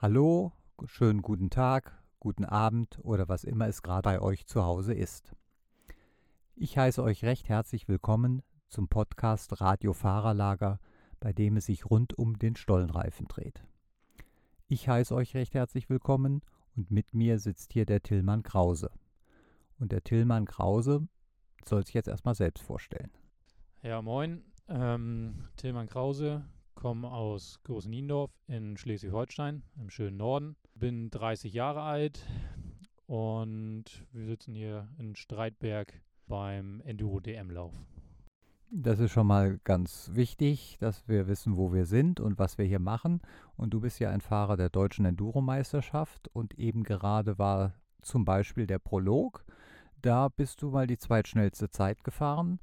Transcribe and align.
Hallo, 0.00 0.52
schönen 0.84 1.22
guten 1.22 1.50
Tag, 1.50 2.00
guten 2.20 2.44
Abend 2.44 3.00
oder 3.02 3.28
was 3.28 3.42
immer 3.42 3.66
es 3.66 3.82
gerade 3.82 4.02
bei 4.02 4.20
euch 4.20 4.46
zu 4.46 4.62
Hause 4.62 4.94
ist. 4.94 5.34
Ich 6.54 6.78
heiße 6.78 7.02
euch 7.02 7.24
recht 7.24 7.48
herzlich 7.48 7.88
willkommen 7.88 8.44
zum 8.68 8.86
Podcast 8.86 9.60
Radio 9.60 9.92
Fahrerlager, 9.92 10.78
bei 11.18 11.32
dem 11.32 11.56
es 11.56 11.66
sich 11.66 11.90
rund 11.90 12.16
um 12.16 12.38
den 12.38 12.54
Stollenreifen 12.54 13.26
dreht. 13.26 13.64
Ich 14.68 14.88
heiße 14.88 15.12
euch 15.12 15.34
recht 15.34 15.54
herzlich 15.54 15.90
willkommen 15.90 16.42
und 16.76 16.92
mit 16.92 17.12
mir 17.12 17.40
sitzt 17.40 17.72
hier 17.72 17.84
der 17.84 18.00
Tillmann 18.00 18.44
Krause. 18.44 18.92
Und 19.80 19.90
der 19.90 20.04
Tillmann 20.04 20.44
Krause 20.44 21.08
soll 21.64 21.84
sich 21.84 21.94
jetzt 21.94 22.06
erstmal 22.06 22.36
selbst 22.36 22.62
vorstellen. 22.62 23.10
Ja, 23.82 24.00
moin. 24.00 24.44
Ähm, 24.68 25.48
Tillmann 25.56 25.88
Krause, 25.88 26.44
komme 26.78 27.10
aus 27.10 27.58
Großniendorf 27.64 28.30
in 28.46 28.76
Schleswig-Holstein 28.76 29.64
im 29.80 29.90
schönen 29.90 30.16
Norden. 30.16 30.54
Bin 30.76 31.10
30 31.10 31.52
Jahre 31.52 31.82
alt 31.82 32.24
und 33.08 33.84
wir 34.12 34.26
sitzen 34.26 34.54
hier 34.54 34.86
in 34.96 35.16
Streitberg 35.16 35.92
beim 36.28 36.80
Enduro-DM-Lauf. 36.82 37.74
Das 38.70 39.00
ist 39.00 39.10
schon 39.10 39.26
mal 39.26 39.58
ganz 39.64 40.10
wichtig, 40.12 40.76
dass 40.78 41.08
wir 41.08 41.26
wissen, 41.26 41.56
wo 41.56 41.72
wir 41.72 41.84
sind 41.84 42.20
und 42.20 42.38
was 42.38 42.58
wir 42.58 42.64
hier 42.64 42.78
machen. 42.78 43.22
Und 43.56 43.74
du 43.74 43.80
bist 43.80 43.98
ja 43.98 44.10
ein 44.10 44.20
Fahrer 44.20 44.56
der 44.56 44.68
deutschen 44.68 45.04
Enduro-Meisterschaft 45.04 46.28
und 46.28 46.60
eben 46.60 46.84
gerade 46.84 47.40
war 47.40 47.74
zum 48.02 48.24
Beispiel 48.24 48.68
der 48.68 48.78
Prolog. 48.78 49.44
Da 50.00 50.28
bist 50.28 50.62
du 50.62 50.70
mal 50.70 50.86
die 50.86 50.98
zweitschnellste 50.98 51.70
Zeit 51.70 52.04
gefahren. 52.04 52.60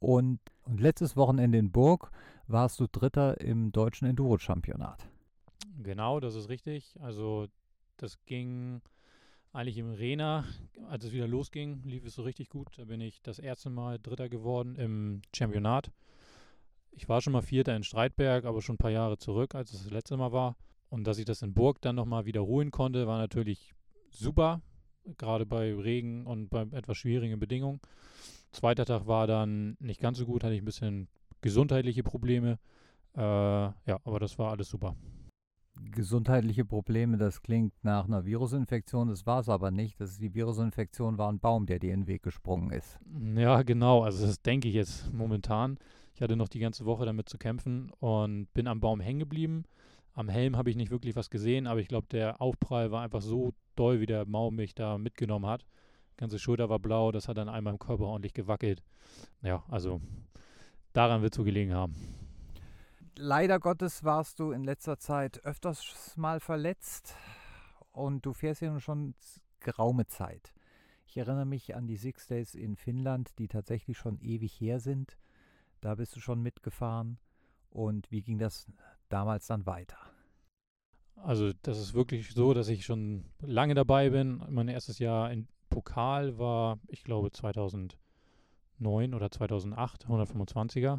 Und, 0.00 0.40
und 0.68 0.80
letztes 0.80 1.16
Wochenende 1.16 1.58
in 1.58 1.72
Burg 1.72 2.10
warst 2.46 2.78
du 2.80 2.86
Dritter 2.86 3.40
im 3.40 3.72
deutschen 3.72 4.06
Enduro-Championat. 4.06 5.08
Genau, 5.82 6.20
das 6.20 6.34
ist 6.34 6.48
richtig. 6.48 6.94
Also 7.00 7.46
das 7.96 8.18
ging 8.26 8.80
eigentlich 9.52 9.78
im 9.78 9.90
Rena, 9.90 10.44
als 10.88 11.04
es 11.04 11.12
wieder 11.12 11.26
losging, 11.26 11.82
lief 11.84 12.04
es 12.04 12.14
so 12.14 12.22
richtig 12.22 12.48
gut. 12.50 12.68
Da 12.76 12.84
bin 12.84 13.00
ich 13.00 13.22
das 13.22 13.38
erste 13.38 13.70
Mal 13.70 13.98
Dritter 13.98 14.28
geworden 14.28 14.76
im 14.76 15.22
Championat. 15.34 15.90
Ich 16.90 17.08
war 17.08 17.20
schon 17.20 17.32
mal 17.32 17.42
Vierter 17.42 17.74
in 17.76 17.84
Streitberg, 17.84 18.44
aber 18.44 18.60
schon 18.60 18.74
ein 18.74 18.78
paar 18.78 18.90
Jahre 18.90 19.18
zurück, 19.18 19.54
als 19.54 19.72
es 19.72 19.84
das 19.84 19.92
letzte 19.92 20.16
Mal 20.16 20.32
war. 20.32 20.56
Und 20.90 21.04
dass 21.06 21.18
ich 21.18 21.24
das 21.24 21.42
in 21.42 21.54
Burg 21.54 21.80
dann 21.80 21.96
nochmal 21.96 22.24
wiederholen 22.24 22.70
konnte, 22.70 23.06
war 23.06 23.18
natürlich 23.18 23.72
super, 24.10 24.62
gerade 25.16 25.46
bei 25.46 25.74
Regen 25.74 26.26
und 26.26 26.48
bei 26.48 26.62
etwas 26.72 26.96
schwierigen 26.96 27.38
Bedingungen. 27.38 27.80
Zweiter 28.52 28.84
Tag 28.84 29.06
war 29.06 29.26
dann 29.26 29.76
nicht 29.78 30.00
ganz 30.00 30.18
so 30.18 30.26
gut, 30.26 30.42
hatte 30.42 30.54
ich 30.54 30.62
ein 30.62 30.66
bisschen 30.66 31.08
gesundheitliche 31.40 32.02
Probleme. 32.02 32.58
Äh, 33.14 33.20
ja, 33.20 33.98
aber 34.04 34.20
das 34.20 34.38
war 34.38 34.50
alles 34.50 34.68
super. 34.68 34.96
Gesundheitliche 35.92 36.64
Probleme, 36.64 37.18
das 37.18 37.40
klingt 37.40 37.72
nach 37.84 38.06
einer 38.06 38.24
Virusinfektion, 38.24 39.08
das 39.08 39.26
war 39.26 39.40
es 39.40 39.48
aber 39.48 39.70
nicht. 39.70 40.00
Das 40.00 40.18
die 40.18 40.34
Virusinfektion 40.34 41.18
war 41.18 41.30
ein 41.30 41.38
Baum, 41.38 41.66
der 41.66 41.78
dir 41.78 41.94
in 41.94 42.00
den 42.00 42.06
Weg 42.08 42.22
gesprungen 42.22 42.72
ist. 42.72 42.98
Ja, 43.36 43.62
genau. 43.62 44.02
Also 44.02 44.26
das 44.26 44.42
denke 44.42 44.68
ich 44.68 44.74
jetzt 44.74 45.12
momentan. 45.12 45.78
Ich 46.14 46.22
hatte 46.22 46.34
noch 46.34 46.48
die 46.48 46.58
ganze 46.58 46.84
Woche 46.84 47.04
damit 47.04 47.28
zu 47.28 47.38
kämpfen 47.38 47.92
und 48.00 48.52
bin 48.54 48.66
am 48.66 48.80
Baum 48.80 48.98
hängen 48.98 49.20
geblieben. 49.20 49.64
Am 50.14 50.28
Helm 50.28 50.56
habe 50.56 50.68
ich 50.68 50.74
nicht 50.74 50.90
wirklich 50.90 51.14
was 51.14 51.30
gesehen, 51.30 51.68
aber 51.68 51.78
ich 51.78 51.86
glaube, 51.86 52.08
der 52.10 52.40
Aufprall 52.40 52.90
war 52.90 53.02
einfach 53.02 53.22
so 53.22 53.54
doll, 53.76 54.00
wie 54.00 54.06
der 54.06 54.24
Baum 54.24 54.56
mich 54.56 54.74
da 54.74 54.98
mitgenommen 54.98 55.46
hat 55.46 55.64
ganze 56.18 56.38
Schulter 56.38 56.68
war 56.68 56.78
blau, 56.78 57.10
das 57.10 57.28
hat 57.28 57.38
dann 57.38 57.48
einmal 57.48 57.72
im 57.72 57.78
Körper 57.78 58.04
ordentlich 58.04 58.34
gewackelt. 58.34 58.82
Ja, 59.40 59.64
also 59.68 60.02
daran 60.92 61.22
wird 61.22 61.32
es 61.32 61.36
so 61.36 61.44
gelegen 61.44 61.72
haben. 61.72 61.94
Leider 63.16 63.58
Gottes 63.58 64.04
warst 64.04 64.38
du 64.38 64.52
in 64.52 64.62
letzter 64.62 64.98
Zeit 64.98 65.42
öfters 65.44 66.16
mal 66.16 66.40
verletzt 66.40 67.16
und 67.90 68.26
du 68.26 68.32
fährst 68.32 68.60
ja 68.60 68.70
nun 68.70 68.80
schon 68.80 69.14
geraume 69.60 70.06
Zeit. 70.06 70.52
Ich 71.06 71.16
erinnere 71.16 71.46
mich 71.46 71.74
an 71.74 71.86
die 71.86 71.96
Six 71.96 72.26
Days 72.26 72.54
in 72.54 72.76
Finnland, 72.76 73.38
die 73.38 73.48
tatsächlich 73.48 73.96
schon 73.96 74.20
ewig 74.20 74.60
her 74.60 74.78
sind. 74.78 75.16
Da 75.80 75.94
bist 75.94 76.14
du 76.14 76.20
schon 76.20 76.42
mitgefahren. 76.42 77.18
Und 77.70 78.10
wie 78.10 78.22
ging 78.22 78.38
das 78.38 78.66
damals 79.08 79.46
dann 79.46 79.66
weiter? 79.66 79.98
Also 81.16 81.52
das 81.62 81.78
ist 81.78 81.94
wirklich 81.94 82.32
so, 82.34 82.54
dass 82.54 82.68
ich 82.68 82.84
schon 82.84 83.24
lange 83.40 83.74
dabei 83.74 84.10
bin. 84.10 84.42
Mein 84.50 84.68
erstes 84.68 84.98
Jahr 84.98 85.32
in 85.32 85.48
Pokal 85.78 86.38
war, 86.38 86.80
ich 86.88 87.04
glaube, 87.04 87.30
2009 87.30 87.94
oder 89.14 89.30
2008, 89.30 90.06
125er. 90.06 90.98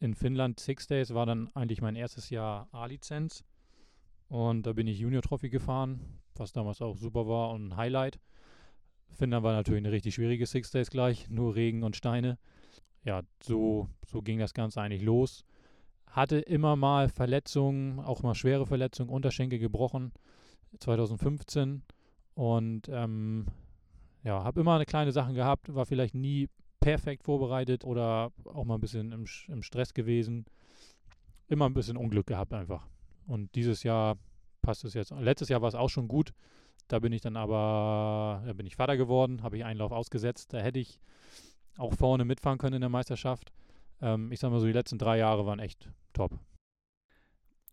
In 0.00 0.14
Finnland 0.14 0.58
Six 0.58 0.88
Days 0.88 1.14
war 1.14 1.26
dann 1.26 1.48
eigentlich 1.54 1.80
mein 1.80 1.94
erstes 1.94 2.28
Jahr 2.28 2.66
A-Lizenz. 2.72 3.44
Und 4.26 4.66
da 4.66 4.72
bin 4.72 4.88
ich 4.88 4.98
Junior 4.98 5.22
Trophy 5.22 5.48
gefahren, 5.48 6.18
was 6.34 6.52
damals 6.52 6.82
auch 6.82 6.96
super 6.96 7.28
war 7.28 7.50
und 7.50 7.68
ein 7.68 7.76
Highlight. 7.76 8.18
Finnland 9.12 9.44
war 9.44 9.52
natürlich 9.52 9.82
eine 9.84 9.92
richtig 9.92 10.16
schwierige 10.16 10.46
Six 10.46 10.72
Days 10.72 10.90
gleich, 10.90 11.30
nur 11.30 11.54
Regen 11.54 11.84
und 11.84 11.94
Steine. 11.94 12.36
Ja, 13.04 13.22
so, 13.40 13.88
so 14.04 14.22
ging 14.22 14.40
das 14.40 14.54
Ganze 14.54 14.80
eigentlich 14.80 15.02
los. 15.02 15.44
Hatte 16.08 16.40
immer 16.40 16.74
mal 16.74 17.08
Verletzungen, 17.08 18.00
auch 18.00 18.24
mal 18.24 18.34
schwere 18.34 18.66
Verletzungen, 18.66 19.08
Unterschenkel 19.08 19.60
gebrochen. 19.60 20.10
2015 20.80 21.84
und 22.34 22.88
ähm, 22.88 23.46
ja, 24.24 24.42
habe 24.42 24.60
immer 24.60 24.74
eine 24.74 24.86
kleine 24.86 25.12
Sache 25.12 25.34
gehabt, 25.34 25.72
war 25.74 25.86
vielleicht 25.86 26.14
nie 26.14 26.48
perfekt 26.80 27.24
vorbereitet 27.24 27.84
oder 27.84 28.32
auch 28.44 28.64
mal 28.64 28.74
ein 28.74 28.80
bisschen 28.80 29.12
im, 29.12 29.26
im 29.48 29.62
Stress 29.62 29.94
gewesen. 29.94 30.46
Immer 31.46 31.66
ein 31.66 31.74
bisschen 31.74 31.96
Unglück 31.96 32.26
gehabt 32.26 32.52
einfach. 32.52 32.86
Und 33.26 33.54
dieses 33.54 33.82
Jahr 33.82 34.16
passt 34.62 34.84
es 34.84 34.94
jetzt. 34.94 35.10
Letztes 35.10 35.50
Jahr 35.50 35.62
war 35.62 35.68
es 35.68 35.74
auch 35.74 35.88
schon 35.90 36.08
gut. 36.08 36.32
Da 36.88 36.98
bin 36.98 37.12
ich 37.12 37.20
dann 37.20 37.36
aber, 37.36 38.42
da 38.46 38.52
bin 38.52 38.66
ich 38.66 38.76
Vater 38.76 38.96
geworden, 38.96 39.42
habe 39.42 39.56
ich 39.56 39.64
einen 39.64 39.78
Lauf 39.78 39.92
ausgesetzt. 39.92 40.52
Da 40.52 40.58
hätte 40.58 40.78
ich 40.78 40.98
auch 41.78 41.94
vorne 41.94 42.24
mitfahren 42.24 42.58
können 42.58 42.76
in 42.76 42.80
der 42.80 42.90
Meisterschaft. 42.90 43.52
Ähm, 44.00 44.32
ich 44.32 44.40
sage 44.40 44.52
mal 44.52 44.60
so, 44.60 44.66
die 44.66 44.72
letzten 44.72 44.98
drei 44.98 45.18
Jahre 45.18 45.46
waren 45.46 45.58
echt 45.58 45.90
top. 46.12 46.38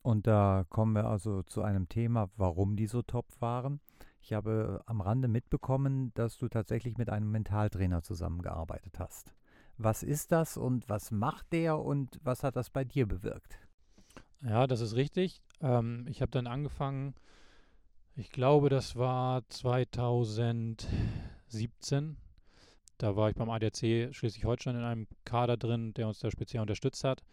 Und 0.02 0.28
da 0.28 0.66
kommen 0.70 0.94
wir 0.94 1.06
also 1.06 1.44
zu 1.44 1.62
einem 1.62 1.88
Thema, 1.88 2.30
warum 2.36 2.76
die 2.76 2.88
so 2.88 3.02
top 3.02 3.26
waren. 3.40 3.80
Ich 4.22 4.34
habe 4.34 4.84
am 4.86 5.02
Rande 5.02 5.28
mitbekommen, 5.28 6.14
dass 6.14 6.38
du 6.38 6.48
tatsächlich 6.48 6.98
mit 6.98 7.10
einem 7.10 7.32
Mentaltrainer 7.32 8.04
zusammengearbeitet 8.04 9.00
hast. 9.00 9.34
Was 9.78 10.04
ist 10.04 10.32
das 10.32 10.58
und 10.58 10.88
was 10.90 11.12
macht 11.12 11.52
der 11.52 11.80
und 11.80 12.20
was 12.24 12.44
hat 12.44 12.56
das 12.56 12.70
bei 12.70 12.84
dir 12.84 13.08
bewirkt? 13.08 13.58
Ja, 14.44 14.68
das 14.68 14.80
ist 14.80 14.96
richtig. 14.96 15.42
Ähm, 15.60 16.06
ich 16.08 16.22
habe 16.22 16.32
dann 16.32 16.48
angefangen, 16.48 17.16
ich 18.16 18.30
glaube, 18.30 18.70
das 18.70 18.96
war 18.96 19.48
2017. 19.50 22.18
Da 22.98 23.16
war 23.16 23.30
ich 23.30 23.36
beim 23.36 23.50
ADAC 23.50 24.14
Schleswig-Holstein 24.14 24.76
in 24.76 24.84
einem 24.84 25.08
Kader 25.26 25.58
drin, 25.58 25.94
der 25.96 26.08
uns 26.08 26.20
da 26.20 26.30
speziell 26.30 26.62
unterstützt 26.62 27.04
hat. 27.04 27.24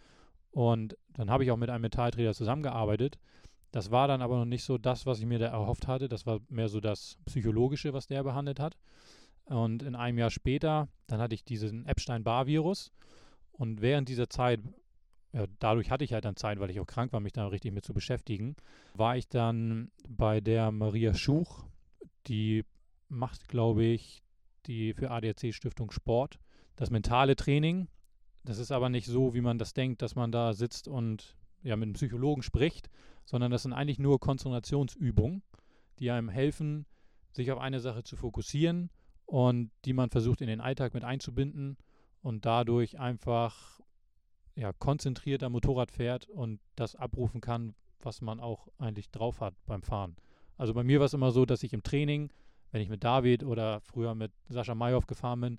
Und 0.50 0.96
dann 1.12 1.30
habe 1.30 1.44
ich 1.44 1.50
auch 1.50 1.58
mit 1.58 1.68
einem 1.68 1.82
Mentaltrainer 1.82 2.32
zusammengearbeitet. 2.32 3.18
Das 3.70 3.90
war 3.90 4.08
dann 4.08 4.22
aber 4.22 4.38
noch 4.38 4.44
nicht 4.46 4.64
so 4.64 4.78
das, 4.78 5.04
was 5.04 5.18
ich 5.18 5.26
mir 5.26 5.38
da 5.38 5.46
erhofft 5.46 5.86
hatte. 5.86 6.08
Das 6.08 6.26
war 6.26 6.40
mehr 6.48 6.68
so 6.68 6.80
das 6.80 7.18
Psychologische, 7.26 7.92
was 7.92 8.06
der 8.06 8.22
behandelt 8.22 8.60
hat. 8.60 8.76
Und 9.44 9.82
in 9.82 9.94
einem 9.94 10.18
Jahr 10.18 10.30
später, 10.30 10.88
dann 11.06 11.20
hatte 11.20 11.34
ich 11.34 11.44
diesen 11.44 11.86
Epstein-Barr-Virus. 11.86 12.92
Und 13.52 13.80
während 13.80 14.08
dieser 14.08 14.28
Zeit, 14.28 14.60
ja, 15.32 15.46
dadurch 15.58 15.90
hatte 15.90 16.04
ich 16.04 16.12
halt 16.12 16.24
dann 16.24 16.36
Zeit, 16.36 16.60
weil 16.60 16.70
ich 16.70 16.80
auch 16.80 16.86
krank 16.86 17.12
war, 17.12 17.20
mich 17.20 17.32
da 17.32 17.46
richtig 17.48 17.72
mit 17.72 17.84
zu 17.84 17.92
beschäftigen, 17.92 18.56
war 18.94 19.16
ich 19.16 19.28
dann 19.28 19.90
bei 20.08 20.40
der 20.40 20.70
Maria 20.70 21.14
Schuch. 21.14 21.64
Die 22.26 22.64
macht, 23.08 23.48
glaube 23.48 23.84
ich, 23.84 24.22
die 24.66 24.94
für 24.94 25.10
ADAC 25.10 25.52
Stiftung 25.52 25.90
Sport. 25.90 26.38
Das 26.76 26.90
mentale 26.90 27.36
Training. 27.36 27.88
Das 28.44 28.58
ist 28.58 28.70
aber 28.70 28.88
nicht 28.88 29.06
so, 29.06 29.34
wie 29.34 29.40
man 29.40 29.58
das 29.58 29.74
denkt, 29.74 30.00
dass 30.00 30.14
man 30.14 30.30
da 30.30 30.52
sitzt 30.52 30.88
und 30.88 31.36
ja, 31.62 31.76
mit 31.76 31.86
einem 31.86 31.94
Psychologen 31.94 32.42
spricht, 32.42 32.90
sondern 33.24 33.50
das 33.50 33.62
sind 33.62 33.72
eigentlich 33.72 33.98
nur 33.98 34.20
Konzentrationsübungen, 34.20 35.42
die 35.98 36.10
einem 36.10 36.28
helfen, 36.28 36.86
sich 37.32 37.52
auf 37.52 37.58
eine 37.58 37.80
Sache 37.80 38.02
zu 38.02 38.16
fokussieren 38.16 38.90
und 39.26 39.70
die 39.84 39.92
man 39.92 40.10
versucht 40.10 40.40
in 40.40 40.48
den 40.48 40.60
Alltag 40.60 40.94
mit 40.94 41.04
einzubinden 41.04 41.76
und 42.22 42.46
dadurch 42.46 42.98
einfach 42.98 43.80
ja, 44.54 44.72
konzentrierter 44.72 45.50
Motorrad 45.50 45.90
fährt 45.90 46.28
und 46.28 46.60
das 46.74 46.96
abrufen 46.96 47.40
kann, 47.40 47.74
was 48.00 48.20
man 48.20 48.40
auch 48.40 48.68
eigentlich 48.78 49.10
drauf 49.10 49.40
hat 49.40 49.54
beim 49.66 49.82
Fahren. 49.82 50.16
Also 50.56 50.74
bei 50.74 50.82
mir 50.82 50.98
war 50.98 51.06
es 51.06 51.14
immer 51.14 51.30
so, 51.30 51.46
dass 51.46 51.62
ich 51.62 51.72
im 51.72 51.82
Training, 51.82 52.32
wenn 52.72 52.80
ich 52.80 52.88
mit 52.88 53.04
David 53.04 53.44
oder 53.44 53.80
früher 53.80 54.14
mit 54.14 54.32
Sascha 54.48 54.74
Mayhoff 54.74 55.06
gefahren 55.06 55.40
bin, 55.40 55.58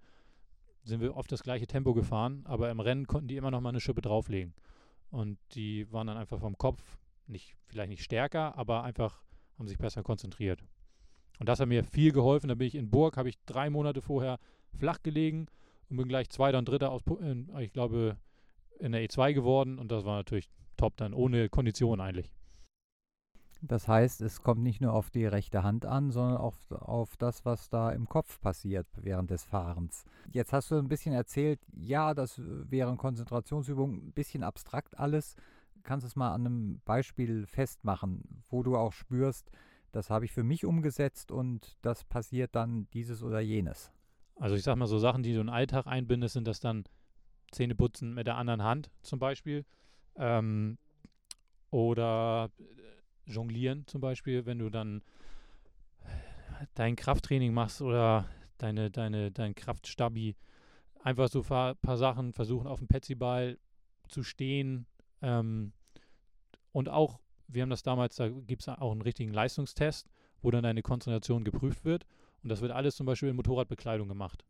sind 0.83 1.01
wir 1.01 1.15
oft 1.15 1.31
das 1.31 1.43
gleiche 1.43 1.67
Tempo 1.67 1.93
gefahren, 1.93 2.41
aber 2.45 2.69
im 2.71 2.79
Rennen 2.79 3.07
konnten 3.07 3.27
die 3.27 3.37
immer 3.37 3.51
noch 3.51 3.61
mal 3.61 3.69
eine 3.69 3.79
Schippe 3.79 4.01
drauflegen. 4.01 4.53
Und 5.11 5.37
die 5.53 5.91
waren 5.91 6.07
dann 6.07 6.17
einfach 6.17 6.39
vom 6.39 6.57
Kopf 6.57 6.97
nicht, 7.27 7.55
vielleicht 7.67 7.89
nicht 7.89 8.03
stärker, 8.03 8.57
aber 8.57 8.83
einfach 8.83 9.23
haben 9.57 9.67
sich 9.67 9.77
besser 9.77 10.03
konzentriert. 10.03 10.63
Und 11.39 11.47
das 11.47 11.59
hat 11.59 11.67
mir 11.67 11.83
viel 11.83 12.11
geholfen. 12.11 12.49
Da 12.49 12.55
bin 12.55 12.67
ich 12.67 12.75
in 12.75 12.89
Burg, 12.89 13.17
habe 13.17 13.29
ich 13.29 13.37
drei 13.45 13.69
Monate 13.69 14.01
vorher 14.01 14.39
flach 14.77 15.01
gelegen 15.01 15.47
und 15.89 15.97
bin 15.97 16.07
gleich 16.07 16.29
Zweiter 16.29 16.57
und 16.57 16.67
Dritter 16.67 16.91
aus, 16.91 17.01
ich 17.59 17.71
glaube, 17.71 18.17
in 18.79 18.91
der 18.91 19.03
E2 19.03 19.33
geworden. 19.33 19.79
Und 19.79 19.91
das 19.91 20.05
war 20.05 20.17
natürlich 20.17 20.49
top 20.77 20.97
dann, 20.97 21.13
ohne 21.13 21.49
Kondition 21.49 22.01
eigentlich. 22.01 22.29
Das 23.61 23.87
heißt, 23.87 24.21
es 24.21 24.41
kommt 24.41 24.61
nicht 24.61 24.79
nur 24.79 24.93
auf 24.93 25.09
die 25.09 25.25
rechte 25.25 25.63
Hand 25.63 25.85
an, 25.85 26.11
sondern 26.11 26.37
auch 26.37 26.55
auf 26.69 27.17
das, 27.17 27.43
was 27.43 27.69
da 27.69 27.91
im 27.91 28.07
Kopf 28.07 28.39
passiert 28.39 28.87
während 28.95 29.31
des 29.31 29.43
Fahrens. 29.43 30.05
Jetzt 30.31 30.53
hast 30.53 30.71
du 30.71 30.75
ein 30.75 30.87
bisschen 30.87 31.13
erzählt, 31.13 31.59
ja, 31.75 32.13
das 32.13 32.39
wären 32.39 32.97
Konzentrationsübungen, 32.97 34.07
ein 34.07 34.11
bisschen 34.13 34.43
abstrakt 34.43 34.97
alles. 34.97 35.35
Kannst 35.83 36.05
du 36.05 36.07
es 36.07 36.15
mal 36.15 36.33
an 36.33 36.45
einem 36.45 36.81
Beispiel 36.85 37.45
festmachen, 37.47 38.43
wo 38.49 38.63
du 38.63 38.77
auch 38.77 38.93
spürst, 38.93 39.51
das 39.91 40.09
habe 40.09 40.25
ich 40.25 40.31
für 40.31 40.43
mich 40.43 40.65
umgesetzt 40.65 41.31
und 41.31 41.75
das 41.81 42.03
passiert 42.03 42.55
dann 42.55 42.87
dieses 42.93 43.23
oder 43.23 43.39
jenes. 43.39 43.91
Also 44.35 44.55
ich 44.55 44.63
sag 44.63 44.75
mal, 44.77 44.87
so 44.87 44.99
Sachen, 44.99 45.23
die 45.23 45.33
du 45.33 45.41
in 45.41 45.47
den 45.47 45.53
Alltag 45.53 45.87
einbindest, 45.87 46.33
sind 46.33 46.47
das 46.47 46.59
dann 46.59 46.85
Zähneputzen 47.51 48.13
mit 48.13 48.27
der 48.27 48.37
anderen 48.37 48.63
Hand 48.63 48.91
zum 49.01 49.19
Beispiel. 49.19 49.65
Ähm, 50.15 50.77
oder 51.71 52.51
äh, 52.59 52.63
Jonglieren 53.29 53.85
zum 53.87 54.01
Beispiel, 54.01 54.45
wenn 54.45 54.59
du 54.59 54.69
dann 54.69 55.01
dein 56.73 56.95
Krafttraining 56.95 57.53
machst 57.53 57.81
oder 57.81 58.25
deine, 58.57 58.91
deine, 58.91 59.31
dein 59.31 59.55
Kraftstabi. 59.55 60.35
Einfach 61.01 61.29
so 61.29 61.43
ein 61.49 61.75
paar, 61.77 61.97
Sachen 61.97 62.33
versuchen 62.33 62.67
auf 62.67 62.79
dem 62.79 62.87
Petsyball 62.87 63.57
zu 64.07 64.23
stehen. 64.23 64.85
Ähm, 65.21 65.71
und 66.71 66.89
auch, 66.89 67.19
wir 67.47 67.61
haben 67.61 67.69
das 67.69 67.83
damals, 67.83 68.15
da 68.17 68.29
gibt 68.29 68.61
es 68.61 68.67
auch 68.67 68.91
einen 68.91 69.01
richtigen 69.01 69.33
Leistungstest, 69.33 70.07
wo 70.41 70.51
dann 70.51 70.63
deine 70.63 70.81
Konzentration 70.81 71.43
geprüft 71.43 71.85
wird. 71.85 72.05
Und 72.43 72.49
das 72.49 72.61
wird 72.61 72.71
alles 72.71 72.95
zum 72.95 73.05
Beispiel 73.05 73.29
in 73.29 73.35
Motorradbekleidung 73.35 74.07
gemacht. 74.07 74.45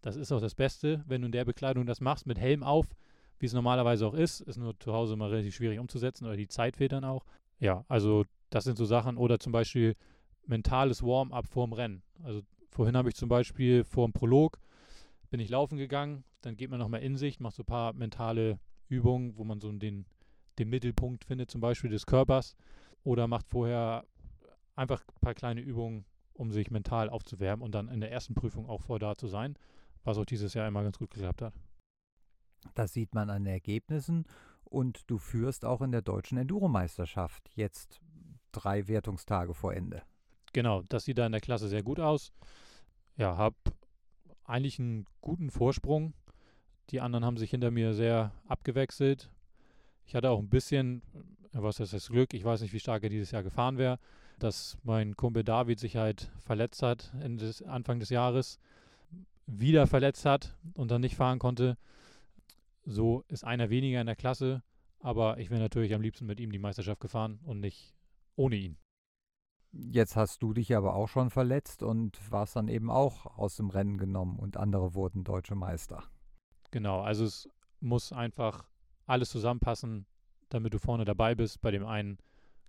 Das 0.00 0.16
ist 0.16 0.32
auch 0.32 0.40
das 0.40 0.54
Beste, 0.54 1.04
wenn 1.06 1.22
du 1.22 1.26
in 1.26 1.32
der 1.32 1.44
Bekleidung 1.44 1.86
das 1.86 2.00
machst, 2.00 2.26
mit 2.26 2.38
Helm 2.38 2.64
auf, 2.64 2.86
wie 3.38 3.46
es 3.46 3.52
normalerweise 3.52 4.06
auch 4.06 4.14
ist. 4.14 4.40
Ist 4.40 4.56
nur 4.56 4.78
zu 4.78 4.92
Hause 4.92 5.16
mal 5.16 5.30
relativ 5.30 5.54
schwierig 5.54 5.78
umzusetzen 5.78 6.26
oder 6.26 6.36
die 6.36 6.48
Zeit 6.48 6.76
fehlt 6.76 6.92
dann 6.92 7.04
auch. 7.04 7.24
Ja, 7.62 7.84
also 7.88 8.24
das 8.50 8.64
sind 8.64 8.76
so 8.76 8.84
Sachen. 8.84 9.16
Oder 9.16 9.38
zum 9.38 9.52
Beispiel 9.52 9.94
mentales 10.46 11.02
Warm-up 11.02 11.46
vorm 11.46 11.72
Rennen. 11.72 12.02
Also 12.22 12.42
vorhin 12.70 12.96
habe 12.96 13.08
ich 13.08 13.14
zum 13.14 13.28
Beispiel 13.28 13.84
vor 13.84 14.06
dem 14.06 14.12
Prolog 14.12 14.58
bin 15.30 15.40
ich 15.40 15.48
laufen 15.48 15.78
gegangen, 15.78 16.24
dann 16.42 16.56
geht 16.56 16.68
man 16.68 16.78
nochmal 16.78 17.00
in 17.00 17.16
sich, 17.16 17.40
macht 17.40 17.54
so 17.54 17.62
ein 17.62 17.66
paar 17.66 17.94
mentale 17.94 18.58
Übungen, 18.88 19.38
wo 19.38 19.44
man 19.44 19.60
so 19.60 19.72
den, 19.72 20.04
den 20.58 20.68
Mittelpunkt 20.68 21.24
findet, 21.24 21.50
zum 21.50 21.62
Beispiel 21.62 21.88
des 21.88 22.04
Körpers. 22.04 22.54
Oder 23.02 23.26
macht 23.26 23.48
vorher 23.48 24.04
einfach 24.76 25.00
ein 25.08 25.20
paar 25.22 25.32
kleine 25.32 25.62
Übungen, 25.62 26.04
um 26.34 26.52
sich 26.52 26.70
mental 26.70 27.08
aufzuwärmen 27.08 27.64
und 27.64 27.74
dann 27.74 27.88
in 27.88 28.00
der 28.00 28.12
ersten 28.12 28.34
Prüfung 28.34 28.68
auch 28.68 28.82
vor 28.82 28.98
da 28.98 29.16
zu 29.16 29.26
sein 29.26 29.56
was 30.04 30.18
auch 30.18 30.24
dieses 30.24 30.54
Jahr 30.54 30.68
immer 30.68 30.82
ganz 30.82 30.98
gut 30.98 31.10
geklappt 31.10 31.42
hat. 31.42 31.54
Das 32.74 32.92
sieht 32.92 33.14
man 33.14 33.30
an 33.30 33.44
den 33.44 33.52
Ergebnissen 33.52 34.24
und 34.72 35.10
du 35.10 35.18
führst 35.18 35.64
auch 35.64 35.82
in 35.82 35.92
der 35.92 36.02
deutschen 36.02 36.38
Enduro-Meisterschaft 36.38 37.50
jetzt 37.54 38.00
drei 38.52 38.88
Wertungstage 38.88 39.54
vor 39.54 39.74
Ende. 39.74 40.02
Genau, 40.52 40.82
das 40.88 41.04
sieht 41.04 41.18
da 41.18 41.26
in 41.26 41.32
der 41.32 41.40
Klasse 41.40 41.68
sehr 41.68 41.82
gut 41.82 42.00
aus. 42.00 42.32
Ja, 43.16 43.36
habe 43.36 43.56
eigentlich 44.44 44.78
einen 44.78 45.06
guten 45.20 45.50
Vorsprung. 45.50 46.14
Die 46.90 47.00
anderen 47.00 47.24
haben 47.24 47.36
sich 47.36 47.50
hinter 47.50 47.70
mir 47.70 47.94
sehr 47.94 48.32
abgewechselt. 48.46 49.30
Ich 50.04 50.14
hatte 50.14 50.30
auch 50.30 50.40
ein 50.40 50.50
bisschen, 50.50 51.02
was 51.52 51.80
ist 51.80 51.92
das 51.92 52.08
Glück, 52.08 52.34
ich 52.34 52.44
weiß 52.44 52.60
nicht, 52.60 52.72
wie 52.72 52.80
stark 52.80 53.02
er 53.02 53.08
dieses 53.08 53.30
Jahr 53.30 53.42
gefahren 53.42 53.78
wäre, 53.78 53.98
dass 54.38 54.76
mein 54.82 55.16
Kumpel 55.16 55.44
David 55.44 55.78
sich 55.78 55.96
halt 55.96 56.30
verletzt 56.40 56.82
hat 56.82 57.12
Ende 57.20 57.52
Anfang 57.66 58.00
des 58.00 58.10
Jahres 58.10 58.58
wieder 59.46 59.86
verletzt 59.86 60.24
hat 60.24 60.56
und 60.74 60.90
dann 60.90 61.00
nicht 61.00 61.16
fahren 61.16 61.38
konnte. 61.38 61.76
So 62.84 63.24
ist 63.28 63.44
einer 63.44 63.70
weniger 63.70 64.00
in 64.00 64.06
der 64.06 64.16
Klasse, 64.16 64.62
aber 64.98 65.38
ich 65.38 65.50
wäre 65.50 65.60
natürlich 65.60 65.94
am 65.94 66.02
liebsten 66.02 66.26
mit 66.26 66.40
ihm 66.40 66.50
die 66.50 66.58
Meisterschaft 66.58 67.00
gefahren 67.00 67.40
und 67.44 67.60
nicht 67.60 67.94
ohne 68.36 68.56
ihn. 68.56 68.78
Jetzt 69.72 70.16
hast 70.16 70.42
du 70.42 70.52
dich 70.52 70.76
aber 70.76 70.94
auch 70.94 71.08
schon 71.08 71.30
verletzt 71.30 71.82
und 71.82 72.30
warst 72.30 72.56
dann 72.56 72.68
eben 72.68 72.90
auch 72.90 73.26
aus 73.38 73.56
dem 73.56 73.70
Rennen 73.70 73.96
genommen 73.96 74.38
und 74.38 74.56
andere 74.56 74.94
wurden 74.94 75.24
deutsche 75.24 75.54
Meister. 75.54 76.04
Genau, 76.70 77.00
also 77.00 77.24
es 77.24 77.48
muss 77.80 78.12
einfach 78.12 78.68
alles 79.06 79.30
zusammenpassen, 79.30 80.06
damit 80.50 80.74
du 80.74 80.78
vorne 80.78 81.04
dabei 81.04 81.34
bist. 81.34 81.60
Bei 81.62 81.70
dem 81.70 81.86
einen 81.86 82.18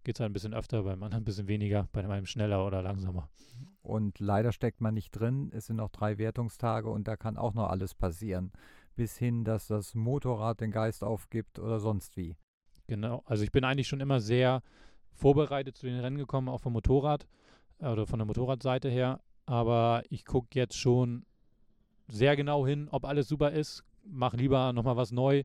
geht 0.03 0.15
es 0.15 0.19
halt 0.19 0.29
ein 0.29 0.33
bisschen 0.33 0.53
öfter, 0.53 0.83
beim 0.83 1.03
anderen 1.03 1.23
ein 1.23 1.25
bisschen 1.25 1.47
weniger, 1.47 1.89
bei 1.91 2.01
dem 2.01 2.11
einen 2.11 2.25
schneller 2.25 2.65
oder 2.65 2.81
langsamer. 2.81 3.29
Und 3.81 4.19
leider 4.19 4.53
steckt 4.53 4.79
man 4.79 4.93
nicht 4.93 5.11
drin. 5.11 5.51
Es 5.53 5.67
sind 5.67 5.77
noch 5.77 5.89
drei 5.89 6.17
Wertungstage 6.17 6.89
und 6.89 7.07
da 7.07 7.17
kann 7.17 7.37
auch 7.37 7.53
noch 7.53 7.69
alles 7.69 7.93
passieren. 7.93 8.51
Bis 8.95 9.17
hin, 9.17 9.43
dass 9.43 9.67
das 9.67 9.95
Motorrad 9.95 10.61
den 10.61 10.71
Geist 10.71 11.03
aufgibt 11.03 11.59
oder 11.59 11.79
sonst 11.79 12.15
wie. 12.15 12.35
Genau, 12.87 13.23
also 13.25 13.43
ich 13.43 13.51
bin 13.51 13.63
eigentlich 13.63 13.87
schon 13.87 14.01
immer 14.01 14.19
sehr 14.19 14.61
vorbereitet 15.11 15.77
zu 15.77 15.85
den 15.85 15.99
Rennen 15.99 16.17
gekommen, 16.17 16.49
auch 16.49 16.59
vom 16.59 16.73
Motorrad 16.73 17.27
äh, 17.79 17.87
oder 17.87 18.05
von 18.05 18.19
der 18.19 18.25
Motorradseite 18.25 18.89
her. 18.89 19.21
Aber 19.45 20.03
ich 20.09 20.25
gucke 20.25 20.47
jetzt 20.53 20.77
schon 20.77 21.25
sehr 22.07 22.35
genau 22.35 22.65
hin, 22.65 22.87
ob 22.91 23.05
alles 23.05 23.27
super 23.27 23.51
ist. 23.51 23.83
Mach 24.05 24.33
lieber 24.33 24.73
nochmal 24.73 24.97
was 24.97 25.11
neu, 25.11 25.43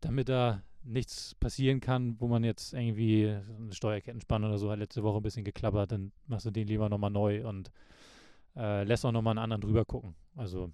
damit 0.00 0.28
da 0.28 0.62
nichts 0.82 1.34
passieren 1.34 1.80
kann, 1.80 2.16
wo 2.20 2.28
man 2.28 2.44
jetzt 2.44 2.72
irgendwie 2.72 3.26
eine 3.28 3.72
Steuerkettenspanne 3.72 4.46
oder 4.46 4.58
so 4.58 4.70
hat 4.70 4.78
letzte 4.78 5.02
Woche 5.02 5.18
ein 5.18 5.22
bisschen 5.22 5.44
geklappert, 5.44 5.92
dann 5.92 6.12
machst 6.26 6.46
du 6.46 6.50
den 6.50 6.68
lieber 6.68 6.88
nochmal 6.88 7.10
neu 7.10 7.46
und 7.46 7.70
äh, 8.56 8.84
lässt 8.84 9.04
auch 9.04 9.12
nochmal 9.12 9.32
einen 9.32 9.44
anderen 9.44 9.60
drüber 9.60 9.84
gucken. 9.84 10.14
Also 10.36 10.70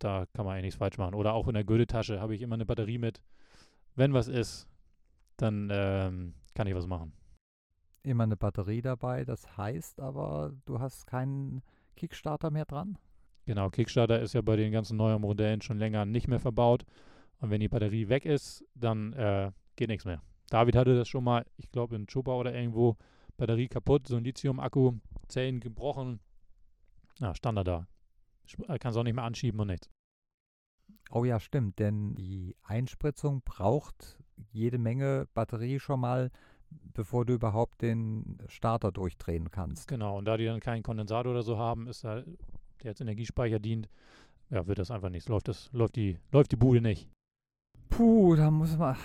da 0.00 0.26
kann 0.34 0.44
man 0.44 0.54
eigentlich 0.54 0.64
nichts 0.64 0.78
falsch 0.78 0.98
machen. 0.98 1.14
Oder 1.14 1.34
auch 1.34 1.48
in 1.48 1.54
der 1.54 1.64
Gürteltasche 1.64 2.20
habe 2.20 2.34
ich 2.34 2.42
immer 2.42 2.54
eine 2.54 2.66
Batterie 2.66 2.98
mit. 2.98 3.20
Wenn 3.94 4.12
was 4.12 4.28
ist, 4.28 4.68
dann 5.36 5.68
ähm, 5.72 6.34
kann 6.54 6.66
ich 6.66 6.74
was 6.74 6.86
machen. 6.86 7.12
Immer 8.02 8.24
eine 8.24 8.36
Batterie 8.36 8.80
dabei, 8.80 9.24
das 9.24 9.56
heißt 9.56 10.00
aber, 10.00 10.52
du 10.64 10.80
hast 10.80 11.06
keinen 11.06 11.62
Kickstarter 11.96 12.50
mehr 12.50 12.64
dran? 12.64 12.98
Genau, 13.44 13.68
Kickstarter 13.68 14.20
ist 14.20 14.32
ja 14.32 14.42
bei 14.42 14.56
den 14.56 14.72
ganzen 14.72 14.96
neuen 14.96 15.20
Modellen 15.20 15.60
schon 15.60 15.78
länger 15.78 16.06
nicht 16.06 16.28
mehr 16.28 16.40
verbaut. 16.40 16.84
Und 17.40 17.50
wenn 17.50 17.60
die 17.60 17.68
Batterie 17.68 18.08
weg 18.08 18.24
ist, 18.24 18.64
dann 18.74 19.12
äh, 19.14 19.50
geht 19.76 19.88
nichts 19.88 20.04
mehr. 20.04 20.22
David 20.50 20.76
hatte 20.76 20.96
das 20.96 21.08
schon 21.08 21.24
mal, 21.24 21.44
ich 21.56 21.70
glaube 21.70 21.96
in 21.96 22.06
Chupa 22.06 22.32
oder 22.32 22.54
irgendwo, 22.54 22.96
Batterie 23.36 23.68
kaputt, 23.68 24.08
so 24.08 24.16
ein 24.16 24.24
Lithium-Akku, 24.24 24.94
Zellen 25.28 25.60
gebrochen. 25.60 26.20
Ja, 27.18 27.34
stand 27.34 27.58
er 27.58 27.64
da. 27.64 27.86
Äh, 28.68 28.78
Kannst 28.78 28.98
auch 28.98 29.04
nicht 29.04 29.14
mehr 29.14 29.24
anschieben 29.24 29.60
und 29.60 29.68
nichts. 29.68 29.88
Oh 31.10 31.24
ja, 31.24 31.40
stimmt, 31.40 31.78
denn 31.78 32.14
die 32.14 32.56
Einspritzung 32.62 33.42
braucht 33.42 34.18
jede 34.52 34.78
Menge 34.78 35.26
Batterie 35.34 35.80
schon 35.80 36.00
mal, 36.00 36.30
bevor 36.70 37.24
du 37.24 37.34
überhaupt 37.34 37.82
den 37.82 38.38
Starter 38.46 38.92
durchdrehen 38.92 39.50
kannst. 39.50 39.88
Genau, 39.88 40.18
und 40.18 40.24
da 40.26 40.36
die 40.36 40.44
dann 40.44 40.60
keinen 40.60 40.82
Kondensator 40.82 41.32
oder 41.32 41.42
so 41.42 41.58
haben, 41.58 41.88
ist 41.88 42.04
da, 42.04 42.22
der 42.82 42.90
als 42.90 43.00
Energiespeicher 43.00 43.58
dient, 43.58 43.88
ja, 44.50 44.66
wird 44.66 44.78
das 44.78 44.90
einfach 44.90 45.10
nichts. 45.10 45.28
Läuft, 45.28 45.48
das, 45.48 45.68
läuft, 45.72 45.96
die, 45.96 46.18
läuft 46.30 46.52
die 46.52 46.56
Bude 46.56 46.80
nicht. 46.80 47.08
Puh, 47.88 48.36
da 48.36 48.50
muss 48.50 48.76
man. 48.76 48.96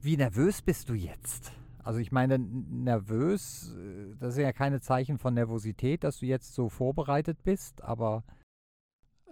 Wie 0.00 0.16
nervös 0.16 0.62
bist 0.62 0.88
du 0.88 0.94
jetzt? 0.94 1.52
Also 1.82 2.00
ich 2.00 2.12
meine, 2.12 2.38
nervös, 2.38 3.74
äh, 3.76 4.16
das 4.18 4.34
sind 4.34 4.44
ja 4.44 4.52
keine 4.52 4.80
Zeichen 4.80 5.18
von 5.18 5.34
Nervosität, 5.34 6.04
dass 6.04 6.20
du 6.20 6.26
jetzt 6.26 6.54
so 6.54 6.68
vorbereitet 6.68 7.42
bist, 7.42 7.82
aber. 7.82 8.24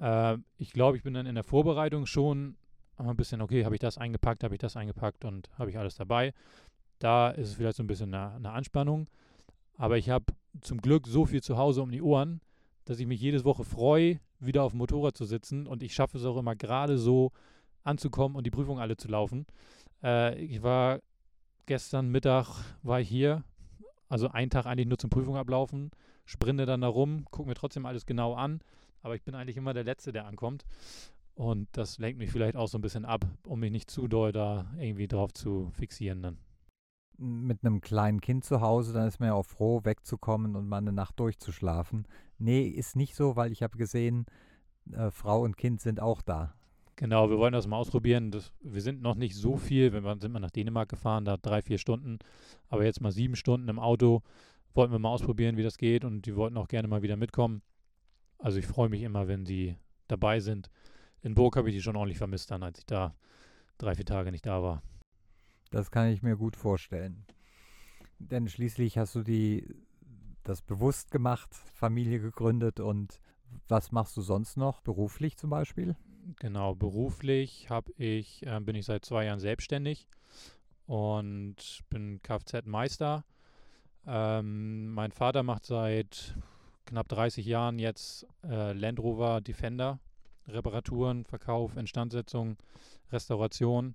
Äh, 0.01 0.39
ich 0.57 0.73
glaube, 0.73 0.97
ich 0.97 1.03
bin 1.03 1.15
dann 1.15 1.27
in 1.27 1.35
der 1.35 1.45
Vorbereitung 1.45 2.07
schon 2.07 2.57
ein 2.97 3.17
bisschen, 3.17 3.41
okay, 3.41 3.65
habe 3.65 3.75
ich 3.75 3.81
das 3.81 3.99
eingepackt, 3.99 4.43
habe 4.43 4.55
ich 4.55 4.61
das 4.61 4.77
eingepackt 4.77 5.25
und 5.25 5.49
habe 5.59 5.71
ich 5.71 5.79
alles 5.79 5.95
dabei. 5.95 6.33
Da 6.99 7.31
ist 7.31 7.49
es 7.49 7.55
vielleicht 7.55 7.77
so 7.77 7.83
ein 7.83 7.87
bisschen 7.87 8.13
eine, 8.13 8.35
eine 8.35 8.51
Anspannung. 8.51 9.09
Aber 9.77 9.97
ich 9.97 10.11
habe 10.11 10.25
zum 10.61 10.81
Glück 10.81 11.07
so 11.07 11.25
viel 11.25 11.43
zu 11.43 11.57
Hause 11.57 11.83
um 11.83 11.93
die 11.93 12.03
Ohren, 12.03 12.41
dass 12.85 12.99
ich 12.99 13.07
mich 13.07 13.21
jede 13.21 13.45
Woche 13.45 13.65
freue, 13.65 14.19
wieder 14.41 14.65
auf 14.65 14.73
dem 14.73 14.79
Motorrad 14.79 15.17
zu 15.17 15.25
sitzen. 15.25 15.67
Und 15.67 15.83
ich 15.83 15.95
schaffe 15.95 16.19
es 16.19 16.25
auch 16.25 16.37
immer 16.37 16.57
gerade 16.57 16.99
so, 16.99 17.31
anzukommen 17.89 18.37
und 18.37 18.45
die 18.45 18.51
Prüfungen 18.51 18.81
alle 18.81 18.97
zu 18.97 19.09
laufen. 19.09 19.47
Äh, 20.03 20.39
ich 20.39 20.63
war 20.63 21.01
gestern 21.67 22.09
Mittag 22.09 22.65
war 22.83 23.01
ich 23.01 23.09
hier, 23.09 23.43
also 24.09 24.29
einen 24.29 24.51
Tag 24.51 24.67
eigentlich 24.67 24.87
nur 24.87 24.99
zum 24.99 25.11
Prüfung 25.11 25.37
ablaufen, 25.37 25.91
sprinte 26.25 26.67
dann 26.67 26.83
da 26.83 26.89
rum, 26.89 27.25
gucke 27.31 27.49
mir 27.49 27.55
trotzdem 27.55 27.87
alles 27.87 28.07
genau 28.07 28.35
an, 28.35 28.61
aber 29.03 29.15
ich 29.15 29.23
bin 29.23 29.35
eigentlich 29.35 29.57
immer 29.57 29.75
der 29.75 29.85
Letzte, 29.85 30.13
der 30.13 30.27
ankommt. 30.27 30.65
Und 31.35 31.69
das 31.73 31.99
lenkt 31.99 32.19
mich 32.19 32.33
vielleicht 32.33 32.57
auch 32.57 32.67
so 32.67 32.79
ein 32.79 32.83
bisschen 32.83 33.05
ab, 33.05 33.25
um 33.47 33.61
mich 33.61 33.71
nicht 33.71 33.91
zu 33.91 34.09
doll 34.09 34.33
da 34.33 34.73
irgendwie 34.79 35.07
drauf 35.07 35.33
zu 35.33 35.71
fixieren 35.73 36.23
dann. 36.23 36.39
Mit 37.17 37.65
einem 37.65 37.81
kleinen 37.81 38.21
Kind 38.21 38.45
zu 38.45 38.61
Hause, 38.61 38.93
dann 38.93 39.07
ist 39.07 39.21
man 39.21 39.29
ja 39.29 39.35
auch 39.35 39.47
froh, 39.47 39.85
wegzukommen 39.85 40.57
und 40.57 40.69
mal 40.69 40.79
eine 40.79 40.93
Nacht 40.93 41.19
durchzuschlafen. 41.21 42.07
Nee, 42.39 42.67
ist 42.69 42.97
nicht 42.97 43.15
so, 43.15 43.37
weil 43.37 43.53
ich 43.53 43.63
habe 43.63 43.79
gesehen, 43.79 44.27
äh, 44.93 45.11
Frau 45.11 45.43
und 45.43 45.57
Kind 45.57 45.81
sind 45.81 46.01
auch 46.01 46.23
da. 46.23 46.55
Genau, 46.97 47.31
wir 47.31 47.39
wollen 47.39 47.53
das 47.53 47.69
mal 47.69 47.77
ausprobieren. 47.77 48.33
Das, 48.33 48.53
wir 48.61 48.83
sind 48.83 49.03
noch 49.03 49.15
nicht 49.15 49.37
so 49.37 49.57
viel. 49.57 49.93
Wir 49.93 50.03
sind 50.21 50.33
mal 50.33 50.41
nach 50.41 50.51
Dänemark 50.51 50.89
gefahren, 50.89 51.25
da 51.25 51.37
drei, 51.37 51.63
vier 51.63 51.79
Stunden. 51.79 52.19
Aber 52.69 52.85
jetzt 52.85 53.01
mal 53.01 53.13
sieben 53.13 53.37
Stunden 53.37 53.69
im 53.69 53.79
Auto. 53.79 54.23
Wollten 54.75 54.93
wir 54.93 54.99
mal 54.99 55.11
ausprobieren, 55.11 55.57
wie 55.57 55.63
das 55.63 55.79
geht. 55.79 56.05
Und 56.05 56.27
die 56.27 56.35
wollten 56.35 56.57
auch 56.57 56.67
gerne 56.67 56.89
mal 56.89 57.03
wieder 57.03 57.17
mitkommen. 57.17 57.63
Also 58.39 58.59
ich 58.59 58.67
freue 58.67 58.89
mich 58.89 59.03
immer, 59.03 59.29
wenn 59.29 59.45
die 59.45 59.77
dabei 60.07 60.41
sind. 60.41 60.71
In 61.23 61.35
Burg 61.35 61.57
habe 61.57 61.69
ich 61.69 61.75
die 61.75 61.83
schon 61.83 61.97
ordentlich 61.97 62.19
vermisst 62.19 62.51
dann, 62.51 62.63
als 62.63 62.79
ich 62.79 62.87
da 62.87 63.15
drei, 63.79 63.95
vier 63.95 64.07
Tage 64.07 64.31
nicht 64.31 64.47
da 64.47 64.63
war. 64.63 64.83
Das 65.71 65.91
kann 65.91 66.09
ich 66.09 66.23
mir 66.23 66.37
gut 66.37 66.57
vorstellen. 66.57 67.27
Denn 68.19 68.49
schließlich 68.49 68.99
hast 68.99 69.15
du 69.15 69.23
die 69.23 69.67
das 70.45 70.63
bewusst 70.63 71.11
gemacht, 71.11 71.55
Familie 71.75 72.21
gegründet 72.21 72.81
und 72.81 73.21
was 73.69 73.93
machst 73.93 74.17
du 74.17 74.23
sonst 74.23 74.57
noch 74.57 74.81
beruflich 74.81 75.37
zum 75.37 75.51
Beispiel? 75.51 75.95
Genau, 76.41 76.75
beruflich 76.75 77.69
habe 77.71 77.93
ich, 77.97 78.47
äh, 78.47 78.61
bin 78.61 78.75
ich 78.75 78.87
seit 78.87 79.05
zwei 79.05 79.25
Jahren 79.25 79.41
selbstständig 79.41 80.09
und 80.87 81.81
bin 81.91 82.21
Kfz-Meister. 82.23 83.25
Ähm, 84.07 84.93
mein 84.93 85.13
Vater 85.13 85.43
macht 85.43 85.67
seit 85.67 86.35
knapp 86.89 87.09
30 87.09 87.45
Jahren 87.47 87.79
jetzt 87.79 88.27
äh, 88.43 88.73
Land 88.73 88.99
Rover 88.99 89.41
Defender, 89.41 90.01
Reparaturen, 90.47 91.25
Verkauf, 91.25 91.77
Instandsetzung, 91.77 92.57
Restauration. 93.13 93.95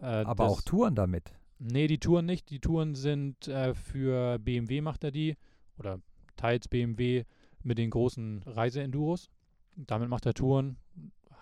Äh, 0.00 0.06
Aber 0.06 0.46
auch 0.46 0.62
Touren 0.62 0.94
damit? 0.94 1.32
Nee, 1.58 1.86
die 1.86 1.98
Touren 1.98 2.26
nicht. 2.26 2.50
Die 2.50 2.60
Touren 2.60 2.94
sind 2.94 3.48
äh, 3.48 3.74
für 3.74 4.38
BMW 4.38 4.80
macht 4.80 5.04
er 5.04 5.12
die 5.12 5.36
oder 5.78 6.00
teils 6.36 6.68
BMW 6.68 7.24
mit 7.62 7.78
den 7.78 7.90
großen 7.90 8.42
Reiseenduros. 8.44 9.30
Damit 9.76 10.08
macht 10.08 10.26
er 10.26 10.34
Touren, 10.34 10.76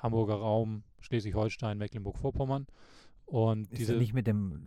Hamburger 0.03 0.35
Raum, 0.35 0.85
Schleswig-Holstein, 1.01 1.79
Mecklenburg-Vorpommern. 1.79 2.67
Und 3.33 3.73
ist 3.73 3.79
diese, 3.79 3.95
er 3.95 3.99
nicht 3.99 4.13
mit 4.13 4.27
dem 4.27 4.61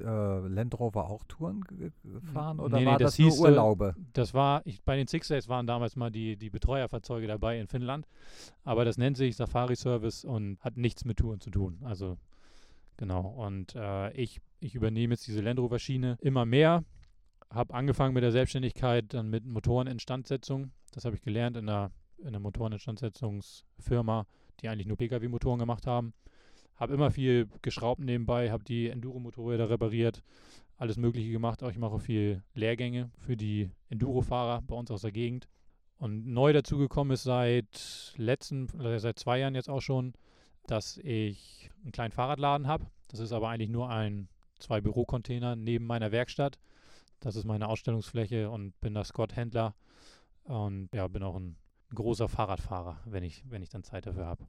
äh, 0.00 0.04
Land 0.48 0.76
Rover 0.80 1.08
auch 1.08 1.22
Touren 1.28 1.62
gefahren 2.02 2.58
oder 2.58 2.80
nee, 2.80 2.84
war 2.84 2.94
nee, 2.94 3.04
das, 3.04 3.12
das 3.12 3.18
nur 3.20 3.30
hieß, 3.30 3.40
Urlaube? 3.40 3.94
Das 4.12 4.34
war, 4.34 4.60
ich, 4.64 4.82
bei 4.82 4.96
den 4.96 5.06
Six 5.06 5.28
Days 5.28 5.48
waren 5.48 5.68
damals 5.68 5.94
mal 5.94 6.10
die, 6.10 6.36
die 6.36 6.50
Betreuerfahrzeuge 6.50 7.28
dabei 7.28 7.60
in 7.60 7.68
Finnland, 7.68 8.08
aber 8.64 8.84
das 8.84 8.98
nennt 8.98 9.16
sich 9.16 9.36
Safari 9.36 9.76
Service 9.76 10.24
und 10.24 10.58
hat 10.62 10.76
nichts 10.76 11.04
mit 11.04 11.18
Touren 11.18 11.40
zu 11.40 11.50
tun. 11.50 11.78
Also 11.84 12.18
genau. 12.96 13.20
Und 13.20 13.76
äh, 13.76 14.10
ich, 14.14 14.40
ich 14.58 14.74
übernehme 14.74 15.14
jetzt 15.14 15.28
diese 15.28 15.40
Land 15.40 15.60
Rover 15.60 15.78
Schiene 15.78 16.18
immer 16.20 16.44
mehr. 16.44 16.82
Habe 17.50 17.72
angefangen 17.72 18.14
mit 18.14 18.24
der 18.24 18.32
Selbstständigkeit 18.32 19.14
dann 19.14 19.30
mit 19.30 19.46
Motoreninstandsetzung. 19.46 20.72
Das 20.90 21.04
habe 21.04 21.14
ich 21.14 21.22
gelernt 21.22 21.56
in 21.56 21.68
einer, 21.68 21.92
in 22.18 22.26
einer 22.26 22.40
Motoreninstandsetzungsfirma, 22.40 24.26
die 24.60 24.68
eigentlich 24.68 24.88
nur 24.88 24.96
Pkw-Motoren 24.96 25.60
gemacht 25.60 25.86
haben. 25.86 26.14
Habe 26.78 26.94
immer 26.94 27.10
viel 27.10 27.48
geschraubt 27.62 28.00
nebenbei, 28.00 28.50
habe 28.50 28.64
die 28.64 28.88
Enduro-Motorräder 28.88 29.68
repariert, 29.68 30.22
alles 30.76 30.96
Mögliche 30.96 31.30
gemacht. 31.30 31.62
Auch 31.62 31.70
ich 31.70 31.78
mache 31.78 31.98
viel 31.98 32.42
Lehrgänge 32.54 33.10
für 33.18 33.36
die 33.36 33.70
Enduro-Fahrer 33.90 34.62
bei 34.62 34.76
uns 34.76 34.90
aus 34.90 35.02
der 35.02 35.12
Gegend. 35.12 35.48
Und 35.98 36.26
neu 36.26 36.52
dazugekommen 36.52 37.12
ist 37.12 37.24
seit 37.24 38.14
letzten, 38.16 38.68
äh, 38.80 39.00
seit 39.00 39.18
zwei 39.18 39.40
Jahren 39.40 39.56
jetzt 39.56 39.68
auch 39.68 39.80
schon, 39.80 40.12
dass 40.66 40.98
ich 40.98 41.70
einen 41.82 41.92
kleinen 41.92 42.12
Fahrradladen 42.12 42.68
habe. 42.68 42.86
Das 43.08 43.18
ist 43.18 43.32
aber 43.32 43.48
eigentlich 43.48 43.70
nur 43.70 43.90
ein, 43.90 44.28
zwei 44.60 44.80
Bürocontainer 44.80 45.56
neben 45.56 45.86
meiner 45.86 46.12
Werkstatt. 46.12 46.58
Das 47.18 47.34
ist 47.34 47.44
meine 47.44 47.68
Ausstellungsfläche 47.68 48.48
und 48.48 48.80
bin 48.80 48.94
da 48.94 49.02
Scott-Händler 49.02 49.74
und 50.44 50.88
ja, 50.94 51.08
bin 51.08 51.24
auch 51.24 51.34
ein, 51.34 51.56
großer 51.94 52.28
Fahrradfahrer, 52.28 52.98
wenn 53.06 53.22
ich, 53.22 53.44
wenn 53.48 53.62
ich 53.62 53.68
dann 53.68 53.82
Zeit 53.82 54.06
dafür 54.06 54.26
habe. 54.26 54.46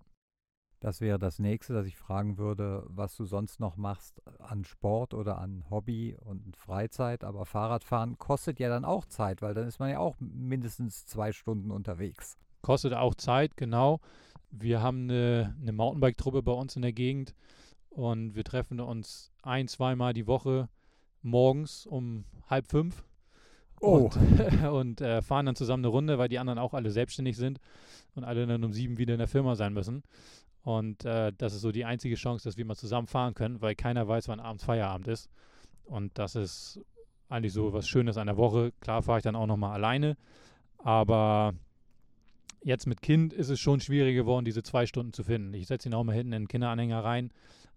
Das 0.80 1.02
wäre 1.02 1.20
das 1.20 1.40
nächste, 1.40 1.74
dass 1.74 1.86
ich 1.86 1.98
fragen 1.98 2.38
würde, 2.38 2.86
was 2.88 3.16
du 3.18 3.26
sonst 3.26 3.60
noch 3.60 3.76
machst 3.76 4.22
an 4.40 4.64
Sport 4.64 5.14
oder 5.14 5.38
an 5.38 5.66
Hobby 5.70 6.16
und 6.18 6.56
Freizeit. 6.56 7.24
Aber 7.26 7.46
Fahrradfahren 7.46 8.18
kostet 8.18 8.60
ja 8.60 8.70
dann 8.70 8.86
auch 8.86 9.06
Zeit, 9.06 9.42
weil 9.42 9.54
dann 9.54 9.68
ist 9.68 9.80
man 9.80 9.90
ja 9.90 10.00
auch 10.00 10.16
mindestens 10.20 11.06
zwei 11.06 11.34
Stunden 11.34 11.72
unterwegs. 11.72 12.38
Kostet 12.62 12.94
auch 12.94 13.16
Zeit, 13.16 13.58
genau. 13.58 14.00
Wir 14.52 14.82
haben 14.82 15.04
eine, 15.04 15.56
eine 15.62 15.74
Mountainbike-Truppe 15.74 16.44
bei 16.44 16.54
uns 16.54 16.76
in 16.76 16.82
der 16.82 16.94
Gegend 16.94 17.36
und 17.90 18.36
wir 18.36 18.44
treffen 18.46 18.80
uns 18.80 19.32
ein, 19.44 19.68
zweimal 19.68 20.14
die 20.14 20.28
Woche 20.28 20.70
morgens 21.22 21.86
um 21.86 22.24
halb 22.50 22.68
fünf 22.68 23.04
Oh. 23.82 24.10
Und, 24.10 24.64
und 24.72 25.02
äh, 25.02 25.22
fahren 25.22 25.46
dann 25.46 25.56
zusammen 25.56 25.86
eine 25.86 25.92
Runde, 25.92 26.18
weil 26.18 26.30
die 26.30 26.40
anderen 26.40 26.60
auch 26.60 26.74
alle 26.74 26.92
selbstständig 26.92 27.38
sind 27.38 27.60
und 28.16 28.24
alle 28.24 28.46
dann 28.46 28.64
um 28.64 28.74
sieben 28.74 28.98
wieder 28.98 29.14
in 29.14 29.20
der 29.20 29.28
Firma 29.28 29.56
sein 29.56 29.74
müssen. 29.74 30.04
Und 30.64 31.06
äh, 31.06 31.32
das 31.38 31.54
ist 31.54 31.62
so 31.62 31.72
die 31.72 31.86
einzige 31.86 32.16
Chance, 32.16 32.44
dass 32.44 32.58
wir 32.58 32.66
mal 32.66 32.76
zusammen 32.76 33.08
fahren 33.08 33.34
können, 33.34 33.62
weil 33.62 33.76
keiner 33.76 34.08
weiß, 34.08 34.28
wann 34.28 34.40
abends 34.40 34.64
Feierabend 34.64 35.08
ist. 35.08 35.30
Und 35.86 36.18
das 36.18 36.36
ist 36.36 36.80
eigentlich 37.30 37.54
so 37.54 37.74
was 37.74 37.88
Schönes 37.88 38.18
an 38.18 38.28
der 38.28 38.38
Woche. 38.38 38.74
Klar 38.82 39.02
fahre 39.02 39.20
ich 39.20 39.24
dann 39.24 39.36
auch 39.36 39.48
nochmal 39.48 39.74
alleine, 39.74 40.18
aber 40.78 41.54
jetzt 42.64 42.88
mit 42.88 43.02
Kind 43.02 43.34
ist 43.34 43.50
es 43.50 43.60
schon 43.60 43.80
schwierig 43.80 44.16
geworden, 44.16 44.46
diese 44.46 44.64
zwei 44.64 44.86
Stunden 44.86 45.14
zu 45.14 45.24
finden. 45.24 45.54
Ich 45.54 45.68
setze 45.68 45.90
ihn 45.90 45.94
auch 45.94 46.04
mal 46.04 46.16
hinten 46.16 46.34
in 46.34 46.44
den 46.44 46.48
Kinderanhänger 46.48 47.04
rein, 47.04 47.32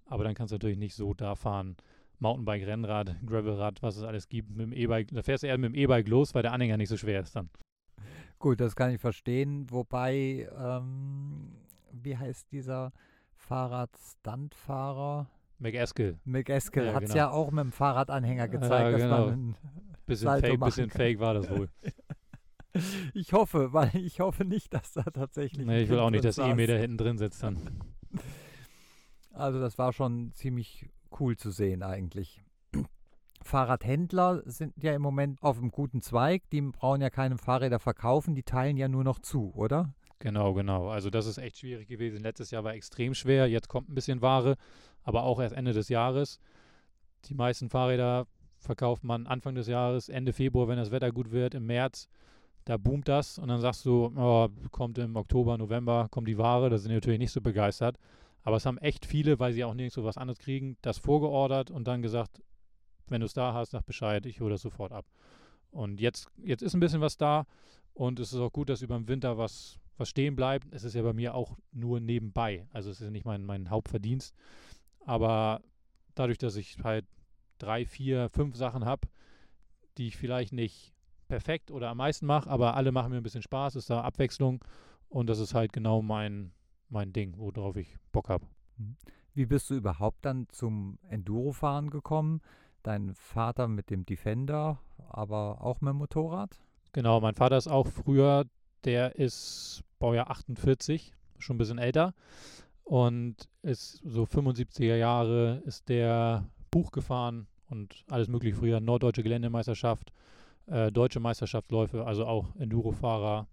aber 0.06 0.24
dann 0.24 0.34
kannst 0.34 0.52
du 0.52 0.56
natürlich 0.56 0.78
nicht 0.78 0.94
so 0.94 1.14
da 1.14 1.34
fahren, 1.34 1.76
Mountainbike, 2.18 2.66
Rennrad, 2.66 3.16
Gravelrad, 3.26 3.82
was 3.82 3.96
es 3.96 4.04
alles 4.04 4.28
gibt. 4.28 4.50
Mit 4.50 4.66
dem 4.66 4.72
E-Bike, 4.72 5.08
da 5.12 5.22
fährst 5.22 5.42
du 5.42 5.48
eher 5.48 5.58
mit 5.58 5.72
dem 5.72 5.74
E-Bike 5.74 6.08
los, 6.08 6.34
weil 6.34 6.42
der 6.42 6.52
Anhänger 6.52 6.76
nicht 6.76 6.88
so 6.88 6.96
schwer 6.96 7.20
ist 7.20 7.34
dann. 7.34 7.50
Gut, 8.38 8.60
das 8.60 8.76
kann 8.76 8.92
ich 8.92 9.00
verstehen. 9.00 9.66
Wobei, 9.70 10.48
ähm, 10.56 11.52
wie 11.92 12.16
heißt 12.16 12.50
dieser 12.52 12.92
Fahrrad-Stuntfahrer? 13.36 15.28
McEskill. 15.58 16.18
McEskill 16.24 16.86
ja, 16.86 16.94
hat 16.94 17.04
es 17.04 17.12
genau. 17.12 17.24
ja 17.24 17.30
auch 17.30 17.50
mit 17.50 17.64
dem 17.64 17.72
Fahrradanhänger 17.72 18.48
gezeigt, 18.48 18.72
ja, 18.72 18.90
genau. 18.90 19.26
dass 19.26 19.36
man 19.36 19.56
bisschen 20.06 20.26
Salto 20.26 20.46
fake, 20.48 20.60
bisschen 20.60 20.88
kann. 20.88 20.98
fake 20.98 21.20
war 21.20 21.34
das 21.34 21.50
wohl. 21.50 21.68
ich 23.14 23.32
hoffe, 23.32 23.72
weil 23.72 23.94
ich 23.96 24.20
hoffe 24.20 24.44
nicht, 24.44 24.74
dass 24.74 24.92
da 24.92 25.02
tatsächlich. 25.02 25.66
Nee, 25.66 25.82
ich 25.82 25.88
will 25.88 25.98
auch 25.98 26.10
nicht, 26.10 26.24
dass 26.24 26.38
E 26.38 26.66
da 26.66 26.74
hinten 26.74 26.98
drin 26.98 27.18
sitzt 27.18 27.42
dann. 27.42 27.58
Also 29.34 29.60
das 29.60 29.78
war 29.78 29.94
schon 29.94 30.30
ziemlich 30.34 30.90
cool 31.18 31.38
zu 31.38 31.50
sehen 31.50 31.82
eigentlich. 31.82 32.42
Fahrradhändler 33.42 34.42
sind 34.44 34.74
ja 34.82 34.94
im 34.94 35.00
Moment 35.00 35.42
auf 35.42 35.56
einem 35.56 35.70
guten 35.70 36.02
Zweig. 36.02 36.42
Die 36.50 36.60
brauchen 36.60 37.00
ja 37.00 37.08
keine 37.08 37.38
Fahrräder 37.38 37.78
verkaufen, 37.78 38.34
die 38.34 38.42
teilen 38.42 38.76
ja 38.76 38.88
nur 38.88 39.04
noch 39.04 39.20
zu, 39.20 39.50
oder? 39.54 39.94
Genau, 40.22 40.54
genau. 40.54 40.88
Also 40.88 41.10
das 41.10 41.26
ist 41.26 41.38
echt 41.38 41.58
schwierig 41.58 41.88
gewesen. 41.88 42.22
Letztes 42.22 42.52
Jahr 42.52 42.62
war 42.62 42.74
extrem 42.74 43.12
schwer. 43.12 43.48
Jetzt 43.48 43.68
kommt 43.68 43.88
ein 43.88 43.94
bisschen 43.96 44.22
Ware, 44.22 44.56
aber 45.02 45.24
auch 45.24 45.40
erst 45.40 45.56
Ende 45.56 45.72
des 45.72 45.88
Jahres. 45.88 46.38
Die 47.24 47.34
meisten 47.34 47.68
Fahrräder 47.68 48.28
verkauft 48.56 49.02
man 49.02 49.26
Anfang 49.26 49.56
des 49.56 49.66
Jahres, 49.66 50.08
Ende 50.08 50.32
Februar, 50.32 50.68
wenn 50.68 50.76
das 50.76 50.92
Wetter 50.92 51.10
gut 51.10 51.32
wird, 51.32 51.54
im 51.54 51.66
März. 51.66 52.06
Da 52.66 52.76
boomt 52.76 53.08
das 53.08 53.36
und 53.36 53.48
dann 53.48 53.60
sagst 53.60 53.84
du, 53.84 54.12
oh, 54.16 54.48
kommt 54.70 54.96
im 54.98 55.16
Oktober, 55.16 55.58
November, 55.58 56.06
kommt 56.12 56.28
die 56.28 56.38
Ware. 56.38 56.70
Da 56.70 56.78
sind 56.78 56.90
die 56.90 56.94
natürlich 56.94 57.18
nicht 57.18 57.32
so 57.32 57.40
begeistert. 57.40 57.98
Aber 58.44 58.58
es 58.58 58.64
haben 58.64 58.78
echt 58.78 59.04
viele, 59.04 59.40
weil 59.40 59.52
sie 59.52 59.64
auch 59.64 59.74
nirgendwo 59.74 60.04
was 60.04 60.18
anderes 60.18 60.38
kriegen, 60.38 60.76
das 60.82 60.98
vorgeordert 60.98 61.72
und 61.72 61.88
dann 61.88 62.00
gesagt, 62.00 62.40
wenn 63.08 63.22
du 63.22 63.26
es 63.26 63.34
da 63.34 63.54
hast, 63.54 63.72
sag 63.72 63.84
Bescheid, 63.86 64.24
ich 64.26 64.40
hole 64.40 64.52
das 64.52 64.62
sofort 64.62 64.92
ab. 64.92 65.04
Und 65.72 66.00
jetzt, 66.00 66.28
jetzt 66.44 66.62
ist 66.62 66.74
ein 66.74 66.80
bisschen 66.80 67.00
was 67.00 67.16
da 67.16 67.44
und 67.92 68.20
es 68.20 68.32
ist 68.32 68.38
auch 68.38 68.52
gut, 68.52 68.68
dass 68.68 68.82
über 68.82 68.96
den 68.96 69.08
Winter 69.08 69.36
was, 69.36 69.80
was 69.96 70.08
stehen 70.08 70.36
bleibt. 70.36 70.68
Es 70.72 70.84
ist 70.84 70.94
ja 70.94 71.02
bei 71.02 71.12
mir 71.12 71.34
auch 71.34 71.56
nur 71.72 72.00
nebenbei. 72.00 72.66
Also 72.72 72.90
es 72.90 73.00
ist 73.00 73.10
nicht 73.10 73.26
mein, 73.26 73.44
mein 73.44 73.70
Hauptverdienst. 73.70 74.34
Aber 75.04 75.62
dadurch, 76.14 76.38
dass 76.38 76.56
ich 76.56 76.78
halt 76.82 77.06
drei, 77.58 77.86
vier, 77.86 78.28
fünf 78.30 78.56
Sachen 78.56 78.84
habe, 78.84 79.08
die 79.98 80.08
ich 80.08 80.16
vielleicht 80.16 80.52
nicht 80.52 80.92
perfekt 81.28 81.70
oder 81.70 81.88
am 81.90 81.98
meisten 81.98 82.26
mache, 82.26 82.48
aber 82.50 82.74
alle 82.76 82.92
machen 82.92 83.10
mir 83.10 83.16
ein 83.16 83.22
bisschen 83.22 83.42
Spaß, 83.42 83.76
ist 83.76 83.90
da 83.90 84.02
Abwechslung 84.02 84.64
und 85.08 85.28
das 85.28 85.38
ist 85.38 85.54
halt 85.54 85.72
genau 85.72 86.02
mein, 86.02 86.52
mein 86.88 87.12
Ding, 87.12 87.34
worauf 87.36 87.76
ich 87.76 87.96
Bock 88.12 88.28
habe. 88.28 88.46
Mhm. 88.76 88.96
Wie 89.34 89.46
bist 89.46 89.70
du 89.70 89.74
überhaupt 89.74 90.24
dann 90.26 90.46
zum 90.50 90.98
Endurofahren 91.08 91.88
gekommen? 91.88 92.42
Dein 92.82 93.14
Vater 93.14 93.68
mit 93.68 93.88
dem 93.88 94.04
Defender, 94.04 94.78
aber 95.08 95.62
auch 95.62 95.80
mit 95.80 95.90
dem 95.90 95.98
Motorrad? 95.98 96.60
Genau, 96.92 97.20
mein 97.20 97.34
Vater 97.34 97.56
ist 97.56 97.68
auch 97.68 97.86
früher, 97.86 98.44
der 98.84 99.16
ist 99.16 99.82
Baujahr 99.98 100.30
48, 100.30 101.14
schon 101.38 101.56
ein 101.56 101.58
bisschen 101.58 101.78
älter 101.78 102.14
und 102.84 103.48
ist 103.62 104.00
so 104.04 104.24
75er 104.24 104.96
Jahre 104.96 105.62
ist 105.64 105.88
der 105.88 106.48
Buch 106.70 106.90
gefahren 106.92 107.46
und 107.68 108.04
alles 108.08 108.28
mögliche 108.28 108.56
früher, 108.56 108.80
norddeutsche 108.80 109.22
Geländemeisterschaft, 109.22 110.12
äh, 110.66 110.90
deutsche 110.92 111.20
Meisterschaftsläufe, 111.20 112.06
also 112.06 112.26
auch 112.26 112.54
Endurofahrer 112.56 113.46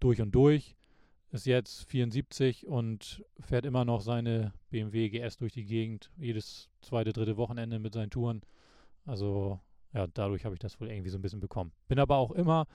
durch 0.00 0.20
und 0.20 0.34
durch 0.34 0.76
ist 1.32 1.46
jetzt 1.46 1.84
74 1.84 2.66
und 2.66 3.24
fährt 3.38 3.64
immer 3.64 3.84
noch 3.84 4.00
seine 4.00 4.52
BMW 4.70 5.10
GS 5.10 5.36
durch 5.36 5.52
die 5.52 5.64
Gegend, 5.64 6.10
jedes 6.16 6.68
zweite, 6.80 7.12
dritte 7.12 7.36
Wochenende 7.36 7.78
mit 7.78 7.94
seinen 7.94 8.10
Touren. 8.10 8.42
Also 9.06 9.60
ja, 9.92 10.06
dadurch 10.08 10.44
habe 10.44 10.54
ich 10.54 10.58
das 10.58 10.80
wohl 10.80 10.90
irgendwie 10.90 11.10
so 11.10 11.18
ein 11.18 11.22
bisschen 11.22 11.40
bekommen. 11.40 11.72
Bin 11.88 11.98
aber 11.98 12.16
auch 12.16 12.32
immer 12.32 12.66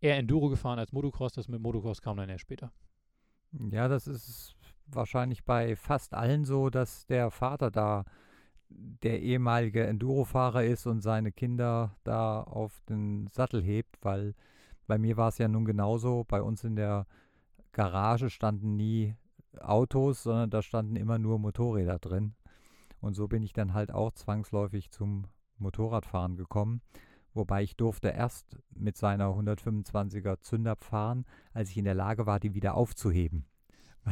eher 0.00 0.16
Enduro 0.16 0.48
gefahren 0.48 0.78
als 0.78 0.92
Motocross. 0.92 1.34
Das 1.34 1.48
mit 1.48 1.60
Motocross 1.60 2.02
kam 2.02 2.16
dann 2.16 2.28
eher 2.28 2.38
später. 2.38 2.72
Ja, 3.52 3.88
das 3.88 4.06
ist 4.06 4.54
wahrscheinlich 4.86 5.44
bei 5.44 5.76
fast 5.76 6.14
allen 6.14 6.44
so, 6.44 6.70
dass 6.70 7.06
der 7.06 7.30
Vater 7.30 7.70
da 7.70 8.04
der 8.68 9.22
ehemalige 9.22 9.86
Enduro-Fahrer 9.86 10.64
ist 10.64 10.86
und 10.86 11.00
seine 11.00 11.32
Kinder 11.32 11.96
da 12.04 12.40
auf 12.42 12.80
den 12.88 13.28
Sattel 13.28 13.62
hebt, 13.62 13.96
weil 14.02 14.34
bei 14.86 14.98
mir 14.98 15.16
war 15.16 15.28
es 15.28 15.38
ja 15.38 15.48
nun 15.48 15.64
genauso. 15.64 16.24
Bei 16.24 16.42
uns 16.42 16.64
in 16.64 16.76
der 16.76 17.06
Garage 17.72 18.30
standen 18.30 18.76
nie 18.76 19.14
Autos, 19.60 20.22
sondern 20.22 20.50
da 20.50 20.62
standen 20.62 20.96
immer 20.96 21.18
nur 21.18 21.38
Motorräder 21.38 21.98
drin. 21.98 22.34
Und 23.00 23.14
so 23.14 23.28
bin 23.28 23.42
ich 23.42 23.52
dann 23.52 23.74
halt 23.74 23.92
auch 23.92 24.12
zwangsläufig 24.12 24.90
zum 24.90 25.26
Motorradfahren 25.58 26.36
gekommen. 26.36 26.82
Wobei 27.36 27.62
ich 27.62 27.76
durfte 27.76 28.08
erst 28.08 28.56
mit 28.74 28.96
seiner 28.96 29.26
125er 29.28 30.40
Zünder 30.40 30.76
fahren, 30.76 31.24
als 31.52 31.70
ich 31.70 31.76
in 31.76 31.84
der 31.84 31.94
Lage 31.94 32.26
war, 32.26 32.40
die 32.40 32.54
wieder 32.54 32.74
aufzuheben. 32.74 33.46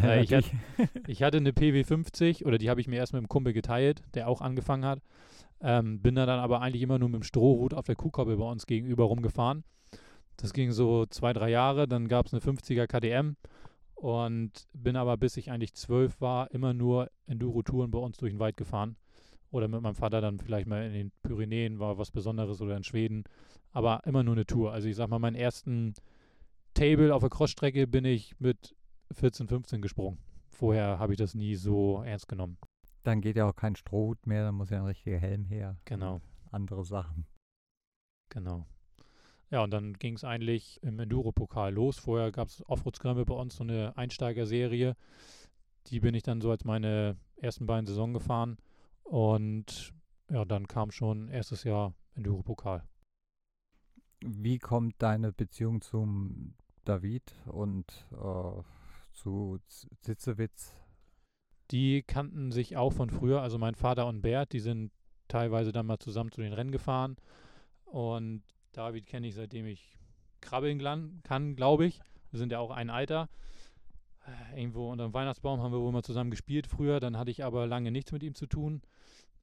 Ja, 0.02 0.16
ich, 0.16 0.33
hat, 0.33 0.45
ich, 1.07 1.23
hatte 1.23 1.37
eine 1.37 1.52
PW50 1.52 2.45
oder 2.45 2.59
die 2.59 2.69
habe 2.69 2.81
ich 2.81 2.88
mir 2.88 2.97
erst 2.97 3.12
mit 3.12 3.21
einem 3.21 3.28
Kumpel 3.28 3.52
geteilt, 3.52 4.02
der 4.14 4.28
auch 4.28 4.40
angefangen 4.40 4.85
hat. 4.85 5.00
Ähm, 5.61 6.00
bin 6.00 6.16
dann 6.16 6.28
aber 6.28 6.61
eigentlich 6.61 6.83
immer 6.83 6.99
nur 6.99 7.09
mit 7.09 7.21
dem 7.21 7.23
Strohhut 7.23 7.75
auf 7.75 7.87
der 7.87 7.95
Kuhkoppel 7.95 8.37
bei 8.37 8.45
uns 8.45 8.66
gegenüber 8.66 9.04
rumgefahren. 9.04 9.64
Das 10.37 10.52
ging 10.52 10.73
so 10.73 11.07
zwei, 11.07 11.33
drei 11.33 11.50
Jahre. 11.50 11.87
Dann 11.87 12.09
gab 12.09 12.26
es 12.26 12.35
eine 12.35 12.43
50er 12.43 12.87
KDM 12.87 13.37
und 13.95 14.66
bin 14.73 14.97
aber 14.97 15.16
bis 15.16 15.37
ich 15.37 15.50
eigentlich 15.50 15.75
zwölf 15.75 16.21
war 16.21 16.50
immer 16.50 16.75
nur 16.75 17.11
Enduro-Touren 17.26 17.90
bei 17.90 17.99
uns 17.99 18.16
durch 18.16 18.33
den 18.33 18.40
Wald 18.40 18.57
gefahren. 18.57 18.97
Oder 19.54 19.68
mit 19.68 19.80
meinem 19.82 19.94
Vater 19.94 20.20
dann 20.20 20.40
vielleicht 20.40 20.66
mal 20.66 20.84
in 20.84 20.92
den 20.92 21.12
Pyrenäen 21.23 21.78
war 21.78 21.96
was 21.96 22.11
Besonderes 22.11 22.61
oder 22.61 22.76
in 22.76 22.82
Schweden. 22.82 23.23
Aber 23.70 24.00
immer 24.04 24.25
nur 24.25 24.34
eine 24.34 24.46
Tour. 24.46 24.73
Also 24.73 24.88
ich 24.88 24.96
sag 24.96 25.08
mal, 25.08 25.20
meinen 25.20 25.37
ersten 25.37 25.94
Table 26.75 27.14
auf 27.14 27.20
der 27.20 27.30
Crossstrecke 27.30 27.87
bin 27.87 28.04
ich 28.04 28.34
mit 28.40 28.75
14, 29.12 29.46
15 29.46 29.80
gesprungen. 29.80 30.18
Vorher 30.49 30.99
habe 30.99 31.12
ich 31.12 31.18
das 31.18 31.37
nie 31.37 31.54
so 31.54 32.02
ernst 32.02 32.26
genommen. 32.26 32.58
Dann 33.04 33.20
geht 33.20 33.37
ja 33.37 33.49
auch 33.49 33.54
kein 33.54 33.76
Strohhut 33.76 34.26
mehr, 34.26 34.42
dann 34.42 34.56
muss 34.56 34.70
ja 34.70 34.78
ein 34.78 34.87
richtiger 34.87 35.18
Helm 35.18 35.44
her. 35.44 35.76
Genau. 35.84 36.20
Andere 36.50 36.84
Sachen. 36.84 37.25
Genau. 38.30 38.66
Ja, 39.52 39.62
und 39.62 39.70
dann 39.70 39.92
ging 39.94 40.14
es 40.16 40.25
eigentlich 40.25 40.82
im 40.82 40.99
Enduro-Pokal 40.99 41.73
los. 41.73 41.99
Vorher 41.99 42.32
gab 42.32 42.49
es 42.49 42.68
Offroad-Scramble 42.68 43.25
bei 43.25 43.34
uns, 43.34 43.54
so 43.54 43.62
eine 43.62 43.96
Einsteigerserie. 43.96 44.96
Die 45.87 46.00
bin 46.00 46.16
ich 46.16 46.25
dann 46.25 46.40
so 46.40 46.50
als 46.50 46.64
meine 46.64 47.16
ersten 47.37 47.66
beiden 47.66 47.87
Saison 47.87 48.12
gefahren. 48.12 48.56
Und 49.04 49.92
ja, 50.30 50.44
dann 50.44 50.66
kam 50.66 50.90
schon 50.90 51.28
erstes 51.28 51.64
Jahr 51.64 51.94
Enduro-Pokal. 52.14 52.82
Wie 54.20 54.58
kommt 54.58 54.94
deine 54.99 55.32
Beziehung 55.32 55.80
zum 55.82 56.54
David 56.84 57.34
und 57.46 58.06
äh, 58.12 58.62
zu 59.12 59.58
Zitzewitz? 60.00 60.75
Die 61.70 62.02
kannten 62.02 62.50
sich 62.50 62.76
auch 62.76 62.92
von 62.92 63.11
früher. 63.11 63.42
Also 63.42 63.58
mein 63.58 63.75
Vater 63.75 64.06
und 64.06 64.23
Bert, 64.23 64.52
die 64.52 64.61
sind 64.61 64.92
teilweise 65.28 65.73
dann 65.73 65.87
mal 65.87 65.99
zusammen 65.99 66.32
zu 66.32 66.40
den 66.40 66.52
Rennen 66.52 66.73
gefahren. 66.73 67.16
Und 67.84 68.42
David 68.73 69.06
kenne 69.06 69.26
ich 69.26 69.34
seitdem 69.34 69.66
ich 69.66 69.99
krabbeln 70.40 70.78
kann, 71.23 71.56
glaube 71.56 71.87
ich. 71.87 72.00
Wir 72.30 72.38
sind 72.38 72.52
ja 72.52 72.58
auch 72.58 72.70
ein 72.70 72.90
Alter. 72.90 73.28
Äh, 74.26 74.61
irgendwo 74.61 74.90
unter 74.90 75.04
dem 75.04 75.14
Weihnachtsbaum 75.14 75.61
haben 75.61 75.73
wir 75.73 75.80
wohl 75.80 75.92
mal 75.92 76.02
zusammen 76.02 76.30
gespielt 76.30 76.66
früher. 76.66 77.00
Dann 77.00 77.18
hatte 77.18 77.30
ich 77.30 77.44
aber 77.44 77.66
lange 77.66 77.90
nichts 77.90 78.12
mit 78.12 78.23
ihm 78.23 78.34
zu 78.34 78.46
tun. 78.46 78.82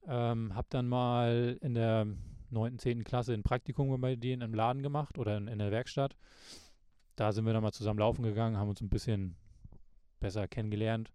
Ähm, 0.06 0.54
hab 0.54 0.68
dann 0.70 0.88
mal 0.88 1.58
in 1.60 1.74
der 1.74 2.06
9., 2.50 2.78
10. 2.78 3.04
Klasse 3.04 3.34
ein 3.34 3.42
Praktikum 3.42 4.00
bei 4.00 4.16
denen 4.16 4.42
im 4.42 4.54
Laden 4.54 4.82
gemacht 4.82 5.18
oder 5.18 5.36
in, 5.36 5.48
in 5.48 5.58
der 5.58 5.70
Werkstatt. 5.70 6.16
Da 7.16 7.32
sind 7.32 7.44
wir 7.46 7.52
dann 7.52 7.62
mal 7.62 7.72
zusammen 7.72 7.98
laufen 7.98 8.22
gegangen, 8.22 8.56
haben 8.56 8.68
uns 8.68 8.80
ein 8.80 8.88
bisschen 8.88 9.36
besser 10.20 10.48
kennengelernt. 10.48 11.12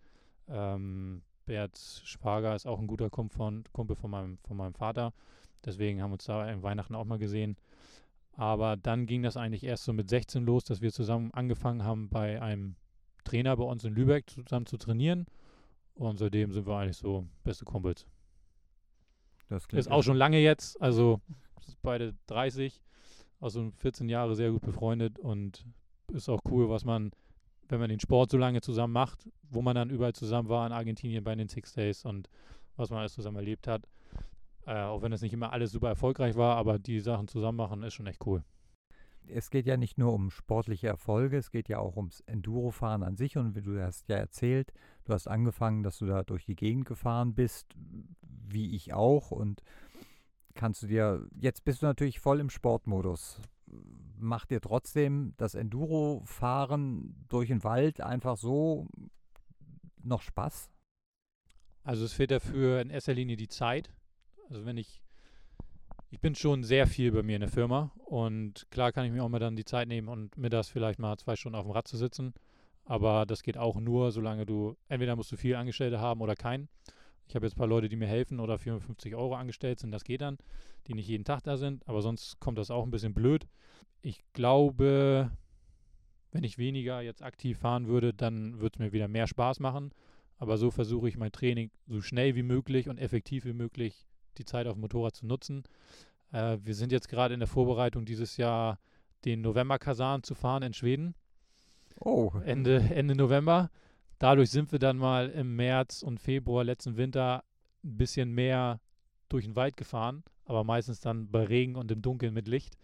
Ähm, 0.48 1.22
Berts 1.46 2.02
Schwager 2.06 2.56
ist 2.56 2.68
auch 2.68 2.80
ein 2.80 2.88
guter 2.88 3.10
Kumpel 3.10 3.36
von, 3.36 3.64
Kumpel 3.72 3.96
von, 3.96 4.12
meinem, 4.12 4.38
von 4.40 4.58
meinem 4.58 4.74
Vater. 4.74 5.14
Deswegen 5.66 6.02
haben 6.02 6.12
wir 6.12 6.16
uns 6.16 6.26
da 6.26 6.50
in 6.50 6.64
Weihnachten 6.64 6.96
auch 6.96 7.06
mal 7.06 7.18
gesehen. 7.18 7.58
Aber 8.34 8.78
dann 8.78 9.08
ging 9.08 9.24
das 9.24 9.38
eigentlich 9.38 9.64
erst 9.64 9.86
so 9.86 9.94
mit 9.94 10.10
16 10.10 10.46
los, 10.46 10.64
dass 10.64 10.82
wir 10.82 10.92
zusammen 10.92 11.32
angefangen 11.34 11.84
haben, 11.84 12.10
bei 12.10 12.42
einem 12.42 12.76
Trainer 13.24 13.58
bei 13.58 13.64
uns 13.64 13.84
in 13.84 13.96
Lübeck 13.96 14.30
zusammen 14.30 14.68
zu 14.68 14.78
trainieren. 14.78 15.26
Und 15.96 16.20
seitdem 16.20 16.52
sind 16.52 16.68
wir 16.68 16.78
eigentlich 16.78 16.98
so 16.98 17.26
beste 17.44 17.66
Kumpels. 17.66 18.06
Das 19.50 19.66
ist 19.72 19.92
auch 19.92 20.04
schon 20.04 20.18
lange 20.18 20.40
jetzt, 20.40 20.82
also 20.82 21.22
beide 21.82 22.14
30, 22.28 22.82
also 23.40 23.72
14 23.78 24.10
Jahre 24.10 24.36
sehr 24.36 24.52
gut 24.52 24.62
befreundet 24.62 25.20
und 25.20 25.66
ist 26.12 26.30
auch 26.30 26.40
cool, 26.50 26.70
was 26.70 26.86
man, 26.86 27.12
wenn 27.70 27.80
man 27.80 27.90
den 27.90 28.00
Sport 28.00 28.32
so 28.32 28.38
lange 28.38 28.62
zusammen 28.62 28.94
macht, 28.94 29.30
wo 29.50 29.62
man 29.62 29.76
dann 29.76 29.90
überall 29.90 30.14
zusammen 30.14 30.50
war 30.50 30.66
in 30.66 30.74
Argentinien 30.74 31.24
bei 31.24 31.36
den 31.36 31.48
Six 31.48 31.74
Days 31.74 32.06
und 32.06 32.30
was 32.76 32.90
man 32.90 33.00
alles 33.00 33.14
zusammen 33.14 33.38
erlebt 33.38 33.68
hat. 33.68 33.84
Äh, 34.66 34.82
auch 34.82 35.02
wenn 35.02 35.14
es 35.14 35.22
nicht 35.22 35.34
immer 35.34 35.54
alles 35.54 35.72
super 35.72 35.88
erfolgreich 35.88 36.36
war, 36.36 36.58
aber 36.58 36.78
die 36.78 37.00
Sachen 37.00 37.28
zusammen 37.28 37.58
machen 37.58 37.84
ist 37.84 37.94
schon 37.94 38.08
echt 38.08 38.26
cool. 38.26 38.44
Es 39.30 39.50
geht 39.50 39.66
ja 39.66 39.78
nicht 39.78 39.98
nur 39.98 40.14
um 40.14 40.30
sportliche 40.30 40.88
Erfolge, 40.88 41.38
es 41.38 41.52
geht 41.52 41.70
ja 41.70 41.80
auch 41.80 41.98
ums 41.98 42.22
Endurofahren 42.22 43.04
an 43.04 43.18
sich. 43.18 43.38
Und 43.38 43.56
wie 43.56 43.62
du 43.62 43.82
hast 43.82 44.08
ja 44.10 44.18
erzählt, 44.18 44.74
du 45.06 45.14
hast 45.14 45.28
angefangen, 45.28 45.84
dass 45.84 45.98
du 45.98 46.06
da 46.06 46.24
durch 46.24 46.46
die 46.46 46.56
Gegend 46.56 46.86
gefahren 46.86 47.36
bist, 47.36 47.68
wie 48.22 48.76
ich 48.76 48.94
auch. 48.94 49.32
Und 49.32 49.62
kannst 50.54 50.84
du 50.84 50.88
dir, 50.88 51.28
jetzt 51.40 51.64
bist 51.64 51.82
du 51.82 51.86
natürlich 51.86 52.20
voll 52.20 52.40
im 52.40 52.50
Sportmodus. 52.50 53.42
Macht 54.18 54.50
dir 54.50 54.62
trotzdem 54.62 55.34
das 55.38 55.56
Enduro-Fahren 55.56 57.26
durch 57.30 57.50
den 57.50 57.64
Wald 57.64 58.02
einfach 58.02 58.38
so 58.38 58.88
noch 60.04 60.22
Spaß? 60.22 60.70
Also 61.84 62.04
es 62.04 62.14
fehlt 62.14 62.32
dafür 62.32 62.82
in 62.82 62.90
erster 62.90 63.14
Linie 63.14 63.38
die 63.38 63.48
Zeit. 63.48 63.94
Also 64.50 64.66
wenn 64.66 64.78
ich, 64.78 65.02
ich 66.10 66.20
bin 66.20 66.36
schon 66.36 66.64
sehr 66.64 66.88
viel 66.88 67.12
bei 67.12 67.24
mir 67.24 67.36
in 67.36 67.42
der 67.42 67.50
Firma 67.50 67.92
und 68.06 68.68
klar 68.72 68.92
kann 68.92 69.06
ich 69.06 69.12
mir 69.12 69.24
auch 69.24 69.30
mal 69.30 69.40
dann 69.40 69.56
die 69.56 69.66
Zeit 69.66 69.88
nehmen 69.88 70.08
und 70.08 70.38
mir 70.38 70.50
das 70.50 70.70
vielleicht 70.70 71.00
mal 71.00 71.18
zwei 71.18 71.36
Stunden 71.36 71.58
auf 71.58 71.66
dem 71.66 71.72
Rad 71.72 71.88
zu 71.88 71.98
sitzen. 71.98 72.34
Aber 72.86 73.26
das 73.26 73.44
geht 73.44 73.58
auch 73.58 73.80
nur, 73.82 74.12
solange 74.12 74.46
du, 74.46 74.78
entweder 74.88 75.18
musst 75.18 75.32
du 75.32 75.36
viel 75.36 75.56
Angestellte 75.56 76.00
haben 76.00 76.22
oder 76.22 76.36
keinen. 76.36 76.70
Ich 77.28 77.36
habe 77.36 77.46
jetzt 77.46 77.56
ein 77.56 77.60
paar 77.60 77.68
Leute, 77.68 77.90
die 77.90 77.98
mir 77.98 78.08
helfen 78.08 78.40
oder 78.40 78.58
450 78.58 79.16
Euro 79.16 79.36
angestellt 79.36 79.80
sind, 79.80 79.92
das 79.92 80.06
geht 80.06 80.22
dann, 80.22 80.38
die 80.88 80.94
nicht 80.94 81.10
jeden 81.10 81.26
Tag 81.26 81.44
da 81.44 81.58
sind, 81.58 81.86
aber 81.90 82.02
sonst 82.02 82.40
kommt 82.40 82.58
das 82.58 82.72
auch 82.72 82.86
ein 82.86 82.92
bisschen 82.92 83.14
blöd. 83.14 83.46
Ich 84.02 84.24
glaube, 84.32 85.32
wenn 86.32 86.46
ich 86.46 86.58
weniger 86.58 87.02
jetzt 87.02 87.22
aktiv 87.22 87.58
fahren 87.58 87.88
würde, 87.88 88.14
dann 88.14 88.62
würde 88.62 88.76
es 88.76 88.80
mir 88.80 88.94
wieder 88.94 89.10
mehr 89.10 89.28
Spaß 89.28 89.60
machen. 89.60 89.92
Aber 90.38 90.58
so 90.58 90.72
versuche 90.72 91.10
ich 91.10 91.18
mein 91.18 91.32
Training 91.34 91.72
so 91.88 92.02
schnell 92.02 92.36
wie 92.36 92.44
möglich 92.44 92.88
und 92.88 93.00
effektiv 93.00 93.44
wie 93.44 93.54
möglich 93.54 94.08
die 94.38 94.46
Zeit 94.46 94.68
auf 94.68 94.74
dem 94.74 94.82
Motorrad 94.82 95.16
zu 95.16 95.26
nutzen. 95.26 95.64
Äh, 96.32 96.58
wir 96.64 96.76
sind 96.76 96.92
jetzt 96.92 97.10
gerade 97.10 97.34
in 97.34 97.40
der 97.40 97.48
Vorbereitung, 97.48 98.06
dieses 98.06 98.38
Jahr 98.38 98.80
den 99.26 99.42
November-Kasan 99.42 100.24
zu 100.24 100.36
fahren 100.36 100.64
in 100.64 100.74
Schweden. 100.74 101.16
Oh. 102.00 102.32
Ende, 102.46 102.78
Ende 102.94 103.16
November. 103.16 103.70
Dadurch 104.20 104.50
sind 104.50 104.72
wir 104.72 104.80
dann 104.80 104.98
mal 104.98 105.30
im 105.30 105.56
März 105.56 106.04
und 106.04 106.20
Februar 106.20 106.64
letzten 106.64 106.98
Winter 106.98 107.44
ein 107.84 107.98
bisschen 107.98 108.32
mehr 108.32 108.80
durch 109.30 109.46
den 109.46 109.56
Wald 109.56 109.78
gefahren, 109.78 110.24
aber 110.46 110.64
meistens 110.64 111.00
dann 111.00 111.30
bei 111.30 111.44
Regen 111.44 111.76
und 111.76 111.92
im 111.92 112.02
Dunkeln 112.02 112.34
mit 112.34 112.48
Licht. 112.48 112.78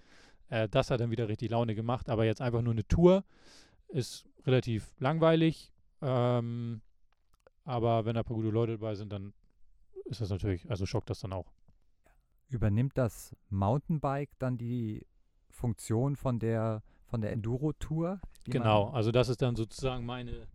Äh, 0.50 0.70
das 0.70 0.92
hat 0.92 1.00
dann 1.00 1.12
wieder 1.12 1.28
richtig 1.28 1.52
Laune 1.52 1.76
gemacht, 1.76 2.10
aber 2.10 2.26
jetzt 2.26 2.42
einfach 2.42 2.62
nur 2.62 2.74
eine 2.74 2.88
Tour 2.88 3.24
ist 3.88 4.26
relativ 4.46 4.94
langweilig. 5.00 5.72
Ähm, 6.02 6.82
aber 7.66 8.06
wenn 8.06 8.16
da 8.16 8.22
ein 8.22 8.26
paar 8.26 8.36
gute 8.36 8.50
Leute 8.50 8.74
dabei 8.74 8.96
sind, 8.96 9.12
dann 9.12 9.34
ist 10.06 10.22
das 10.22 10.30
natürlich, 10.30 10.70
also 10.70 10.86
schockt 10.86 11.10
das 11.10 11.20
dann 11.20 11.34
auch. 11.34 11.52
Übernimmt 12.50 12.98
das 12.98 13.36
Mountainbike 13.50 14.32
dann 14.40 14.58
die 14.58 15.06
Funktion 15.50 16.16
von 16.16 16.40
der 16.40 16.84
von 17.14 17.22
der 17.22 17.32
Enduro-Tour? 17.32 18.20
Genau, 18.46 18.90
also 18.90 19.12
das 19.12 19.30
ist 19.30 19.44
dann 19.44 19.56
sozusagen 19.56 20.04
meine, 20.04 20.48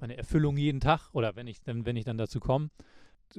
meine 0.00 0.16
Erfüllung 0.16 0.56
jeden 0.56 0.80
Tag 0.80 1.10
oder 1.12 1.36
wenn 1.36 1.46
ich 1.46 1.62
dann, 1.62 1.86
wenn 1.86 1.94
ich 1.94 2.04
dann 2.04 2.18
dazu 2.18 2.40
komme. 2.40 2.70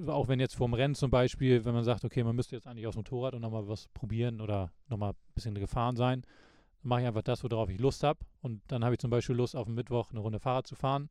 Auch 0.07 0.29
wenn 0.29 0.39
jetzt 0.39 0.55
vorm 0.55 0.73
Rennen 0.73 0.95
zum 0.95 1.11
Beispiel, 1.11 1.65
wenn 1.65 1.73
man 1.73 1.83
sagt, 1.83 2.05
okay, 2.05 2.23
man 2.23 2.37
müsste 2.37 2.55
jetzt 2.55 2.65
eigentlich 2.65 2.87
aufs 2.87 2.95
Motorrad 2.95 3.33
und 3.33 3.41
nochmal 3.41 3.67
was 3.67 3.89
probieren 3.89 4.39
oder 4.39 4.71
nochmal 4.87 5.11
ein 5.11 5.33
bisschen 5.35 5.53
gefahren 5.53 5.97
sein, 5.97 6.21
dann 6.21 6.87
mache 6.87 7.01
ich 7.01 7.07
einfach 7.07 7.23
das, 7.23 7.43
worauf 7.43 7.69
ich 7.69 7.77
Lust 7.77 8.03
habe. 8.03 8.19
Und 8.41 8.61
dann 8.69 8.85
habe 8.85 8.95
ich 8.95 8.99
zum 8.99 9.09
Beispiel 9.09 9.35
Lust, 9.35 9.57
auf 9.57 9.65
dem 9.65 9.75
Mittwoch 9.75 10.11
eine 10.11 10.21
Runde 10.21 10.39
Fahrrad 10.39 10.65
zu 10.65 10.75
fahren. 10.75 11.09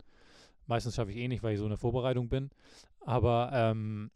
Meistens 0.69 0.95
schaffe 0.95 1.11
ich 1.11 1.17
eh 1.17 1.29
nicht, 1.29 1.43
weil 1.43 1.55
ich 1.55 1.59
so 1.59 1.67
eine 1.67 1.79
Vorbereitung 1.79 2.29
bin. 2.29 2.51
Aber 3.01 3.51
ähm, 3.53 4.11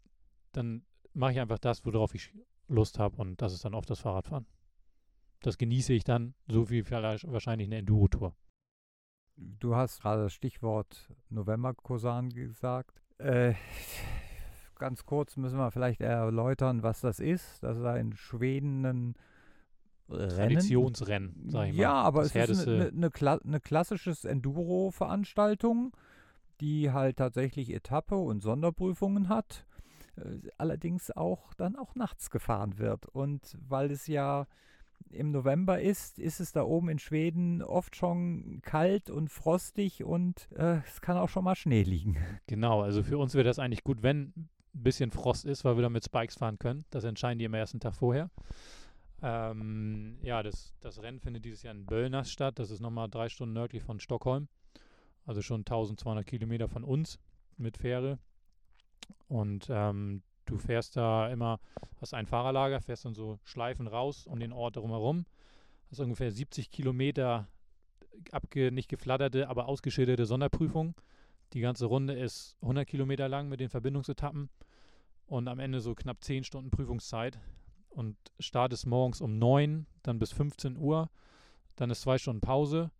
dann 0.51 0.85
mache 1.13 1.33
ich 1.33 1.39
einfach 1.39 1.59
das, 1.59 1.85
worauf 1.85 2.13
ich 2.15 2.31
Lust 2.67 2.99
habe 2.99 3.17
und 3.17 3.41
das 3.41 3.53
ist 3.53 3.65
dann 3.65 3.73
oft 3.73 3.89
das 3.89 3.99
Fahrradfahren. 3.99 4.45
Das 5.41 5.57
genieße 5.57 5.93
ich 5.93 6.03
dann, 6.03 6.35
so 6.47 6.69
wie 6.69 6.89
wahrscheinlich 6.89 7.67
eine 7.67 7.77
Enduro-Tour. 7.77 8.35
Du 9.35 9.75
hast 9.75 10.01
gerade 10.01 10.23
das 10.23 10.33
Stichwort 10.33 11.11
November-Kosan 11.29 12.29
gesagt. 12.29 13.01
Äh, 13.17 13.55
ganz 14.75 15.05
kurz 15.05 15.35
müssen 15.35 15.57
wir 15.57 15.71
vielleicht 15.71 16.01
erläutern, 16.01 16.83
was 16.83 17.01
das 17.01 17.19
ist. 17.19 17.63
Das 17.63 17.77
ist 17.77 17.83
ein 17.83 18.13
Schweden 18.13 18.85
ein 18.85 19.15
Rennen. 20.09 20.29
Traditionsrennen, 20.29 21.49
sag 21.49 21.69
ich 21.69 21.73
mal. 21.73 21.81
Ja, 21.81 21.93
aber 21.93 22.23
das 22.23 22.35
es 22.35 22.49
ist 22.49 22.67
eine, 22.67 22.89
eine, 22.89 23.09
eine, 23.11 23.41
eine 23.43 23.59
klassische 23.59 24.15
Enduro-Veranstaltung 24.27 25.95
die 26.63 26.91
halt 26.91 27.17
tatsächlich 27.17 27.73
Etappe 27.73 28.15
und 28.15 28.39
Sonderprüfungen 28.39 29.27
hat, 29.27 29.65
äh, 30.15 30.49
allerdings 30.57 31.11
auch 31.11 31.53
dann 31.55 31.75
auch 31.75 31.93
nachts 31.95 32.29
gefahren 32.29 32.77
wird. 32.77 33.05
Und 33.07 33.57
weil 33.67 33.91
es 33.91 34.07
ja 34.07 34.47
im 35.09 35.31
November 35.31 35.81
ist, 35.81 36.19
ist 36.19 36.39
es 36.39 36.53
da 36.53 36.63
oben 36.63 36.87
in 36.87 36.99
Schweden 36.99 37.61
oft 37.61 37.97
schon 37.97 38.61
kalt 38.63 39.09
und 39.09 39.29
frostig 39.29 40.05
und 40.05 40.47
äh, 40.55 40.77
es 40.87 41.01
kann 41.01 41.17
auch 41.17 41.27
schon 41.27 41.43
mal 41.43 41.55
Schnee 41.55 41.83
liegen. 41.83 42.15
Genau, 42.47 42.81
also 42.81 43.03
für 43.03 43.17
uns 43.17 43.33
wäre 43.33 43.43
das 43.43 43.59
eigentlich 43.59 43.83
gut, 43.83 44.01
wenn 44.01 44.31
ein 44.37 44.49
bisschen 44.71 45.11
Frost 45.11 45.43
ist, 45.45 45.65
weil 45.65 45.75
wir 45.75 45.81
dann 45.81 45.91
mit 45.91 46.05
Spikes 46.05 46.35
fahren 46.35 46.59
können. 46.59 46.85
Das 46.91 47.03
entscheiden 47.03 47.39
die 47.39 47.45
am 47.45 47.53
ersten 47.53 47.81
Tag 47.81 47.95
vorher. 47.95 48.29
Ähm, 49.21 50.17
ja, 50.21 50.41
das, 50.43 50.73
das 50.79 51.01
Rennen 51.01 51.19
findet 51.19 51.43
dieses 51.43 51.63
Jahr 51.63 51.73
in 51.73 51.85
Böllners 51.85 52.31
statt. 52.31 52.57
Das 52.57 52.71
ist 52.71 52.79
nochmal 52.79 53.09
drei 53.09 53.27
Stunden 53.27 53.53
nördlich 53.53 53.83
von 53.83 53.99
Stockholm. 53.99 54.47
Also 55.25 55.41
schon 55.41 55.61
1200 55.61 56.25
Kilometer 56.25 56.67
von 56.67 56.83
uns 56.83 57.19
mit 57.57 57.77
Fähre. 57.77 58.19
Und 59.27 59.67
ähm, 59.69 60.21
du 60.45 60.57
fährst 60.57 60.97
da 60.97 61.29
immer, 61.29 61.59
hast 62.01 62.13
ein 62.13 62.27
Fahrerlager, 62.27 62.81
fährst 62.81 63.05
dann 63.05 63.15
so 63.15 63.39
Schleifen 63.43 63.87
raus 63.87 64.27
um 64.27 64.39
den 64.39 64.53
Ort 64.53 64.75
drumherum. 64.75 65.25
Hast 65.89 65.99
ungefähr 65.99 66.31
70 66.31 66.71
Kilometer 66.71 67.47
abge, 68.31 68.71
nicht 68.71 68.89
geflatterte, 68.89 69.49
aber 69.49 69.67
ausgeschilderte 69.67 70.25
Sonderprüfung. 70.25 70.95
Die 71.53 71.61
ganze 71.61 71.85
Runde 71.85 72.13
ist 72.13 72.57
100 72.61 72.87
Kilometer 72.87 73.27
lang 73.27 73.47
mit 73.47 73.59
den 73.59 73.69
Verbindungsetappen 73.69 74.49
und 75.25 75.47
am 75.47 75.59
Ende 75.59 75.81
so 75.81 75.95
knapp 75.95 76.23
10 76.23 76.43
Stunden 76.43 76.71
Prüfungszeit. 76.71 77.39
Und 77.89 78.17
Start 78.39 78.73
ist 78.73 78.85
morgens 78.85 79.21
um 79.21 79.37
9, 79.37 79.85
dann 80.01 80.19
bis 80.19 80.31
15 80.31 80.77
Uhr, 80.77 81.09
dann 81.75 81.91
ist 81.91 82.01
zwei 82.01 82.17
Stunden 82.17 82.41
Pause 82.41 82.91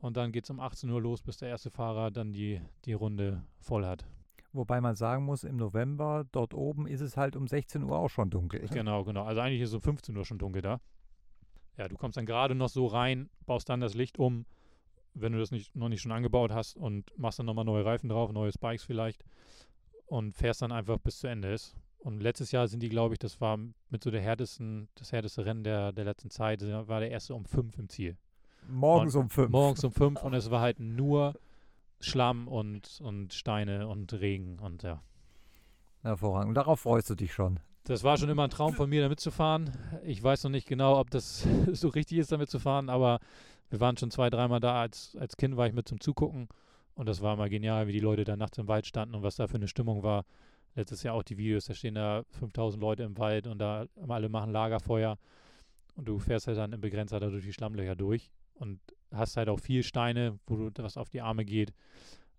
und 0.00 0.16
dann 0.16 0.32
geht 0.32 0.44
es 0.44 0.50
um 0.50 0.60
18 0.60 0.90
Uhr 0.90 1.00
los, 1.00 1.22
bis 1.22 1.38
der 1.38 1.48
erste 1.48 1.70
Fahrer 1.70 2.10
dann 2.10 2.32
die, 2.32 2.60
die 2.84 2.94
Runde 2.94 3.42
voll 3.58 3.86
hat. 3.86 4.06
Wobei 4.52 4.80
man 4.80 4.96
sagen 4.96 5.24
muss, 5.24 5.44
im 5.44 5.56
November 5.56 6.26
dort 6.32 6.54
oben 6.54 6.86
ist 6.88 7.02
es 7.02 7.16
halt 7.16 7.36
um 7.36 7.46
16 7.46 7.84
Uhr 7.84 7.96
auch 7.96 8.08
schon 8.08 8.30
dunkel. 8.30 8.66
Genau, 8.70 9.04
genau. 9.04 9.24
Also 9.24 9.40
eigentlich 9.40 9.60
ist 9.60 9.68
es 9.68 9.74
um 9.74 9.82
15 9.82 10.16
Uhr 10.16 10.24
schon 10.24 10.38
dunkel 10.38 10.62
da. 10.62 10.80
Ja, 11.76 11.88
du 11.88 11.96
kommst 11.96 12.16
dann 12.16 12.26
gerade 12.26 12.54
noch 12.54 12.68
so 12.68 12.86
rein, 12.86 13.30
baust 13.46 13.68
dann 13.68 13.80
das 13.80 13.94
Licht 13.94 14.18
um, 14.18 14.44
wenn 15.14 15.32
du 15.32 15.38
das 15.38 15.50
nicht, 15.50 15.76
noch 15.76 15.88
nicht 15.88 16.00
schon 16.00 16.12
angebaut 16.12 16.52
hast 16.52 16.76
und 16.76 17.16
machst 17.16 17.38
dann 17.38 17.46
nochmal 17.46 17.64
neue 17.64 17.84
Reifen 17.84 18.08
drauf, 18.08 18.32
neue 18.32 18.52
Spikes 18.52 18.84
vielleicht 18.84 19.24
und 20.06 20.32
fährst 20.32 20.62
dann 20.62 20.72
einfach 20.72 20.98
bis 20.98 21.18
zu 21.18 21.28
Ende 21.28 21.52
ist. 21.52 21.76
Und 21.98 22.20
letztes 22.20 22.50
Jahr 22.50 22.66
sind 22.66 22.82
die, 22.82 22.88
glaube 22.88 23.14
ich, 23.14 23.18
das 23.18 23.40
war 23.40 23.58
mit 23.90 24.02
so 24.02 24.10
der 24.10 24.22
härtesten, 24.22 24.88
das 24.94 25.12
härteste 25.12 25.44
Rennen 25.44 25.62
der, 25.62 25.92
der 25.92 26.06
letzten 26.06 26.30
Zeit, 26.30 26.62
war 26.62 27.00
der 27.00 27.10
erste 27.10 27.34
um 27.34 27.44
fünf 27.44 27.78
im 27.78 27.88
Ziel. 27.88 28.16
Morgens 28.70 29.14
und 29.14 29.22
um 29.22 29.30
fünf. 29.30 29.50
Morgens 29.50 29.84
um 29.84 29.92
fünf 29.92 30.22
und 30.22 30.34
es 30.34 30.50
war 30.50 30.60
halt 30.60 30.80
nur 30.80 31.34
Schlamm 32.00 32.48
und, 32.48 33.00
und 33.02 33.34
Steine 33.34 33.88
und 33.88 34.12
Regen 34.14 34.58
und 34.58 34.82
ja. 34.82 35.02
Hervorragend. 36.02 36.48
Und 36.48 36.54
darauf 36.54 36.80
freust 36.80 37.10
du 37.10 37.14
dich 37.14 37.32
schon. 37.32 37.60
Das 37.84 38.04
war 38.04 38.16
schon 38.16 38.28
immer 38.28 38.44
ein 38.44 38.50
Traum 38.50 38.74
von 38.74 38.88
mir, 38.88 39.02
damit 39.02 39.20
zu 39.20 39.30
fahren. 39.30 39.76
Ich 40.04 40.22
weiß 40.22 40.44
noch 40.44 40.50
nicht 40.50 40.66
genau, 40.66 40.98
ob 40.98 41.10
das 41.10 41.46
so 41.72 41.88
richtig 41.88 42.18
ist, 42.18 42.32
damit 42.32 42.48
zu 42.48 42.58
fahren, 42.58 42.88
aber 42.88 43.20
wir 43.68 43.80
waren 43.80 43.96
schon 43.96 44.10
zwei, 44.10 44.30
dreimal 44.30 44.60
da. 44.60 44.80
Als, 44.80 45.16
als 45.18 45.36
Kind 45.36 45.56
war 45.56 45.66
ich 45.66 45.72
mit 45.72 45.88
zum 45.88 46.00
Zugucken 46.00 46.48
und 46.94 47.08
das 47.08 47.20
war 47.20 47.36
mal 47.36 47.48
genial, 47.48 47.86
wie 47.86 47.92
die 47.92 48.00
Leute 48.00 48.24
da 48.24 48.36
nachts 48.36 48.58
im 48.58 48.68
Wald 48.68 48.86
standen 48.86 49.14
und 49.14 49.22
was 49.22 49.36
da 49.36 49.46
für 49.46 49.56
eine 49.56 49.68
Stimmung 49.68 50.02
war. 50.02 50.24
Letztes 50.74 51.02
Jahr 51.02 51.14
auch 51.14 51.22
die 51.22 51.36
Videos, 51.36 51.64
da 51.64 51.74
stehen 51.74 51.96
da 51.96 52.22
5000 52.38 52.80
Leute 52.80 53.02
im 53.02 53.18
Wald 53.18 53.46
und 53.46 53.58
da 53.58 53.86
alle 54.08 54.28
machen 54.28 54.52
Lagerfeuer 54.52 55.18
und 55.96 56.06
du 56.06 56.18
fährst 56.18 56.46
halt 56.46 56.58
dann 56.58 56.72
im 56.72 56.80
Begrenzer 56.80 57.18
da 57.18 57.28
durch 57.28 57.44
die 57.44 57.52
Schlammlöcher 57.52 57.96
durch 57.96 58.30
und 58.60 58.78
hast 59.12 59.36
halt 59.36 59.48
auch 59.48 59.58
viel 59.58 59.82
Steine, 59.82 60.38
wo 60.46 60.70
du 60.70 60.82
was 60.82 60.96
auf 60.96 61.08
die 61.08 61.20
Arme 61.20 61.44
geht. 61.44 61.72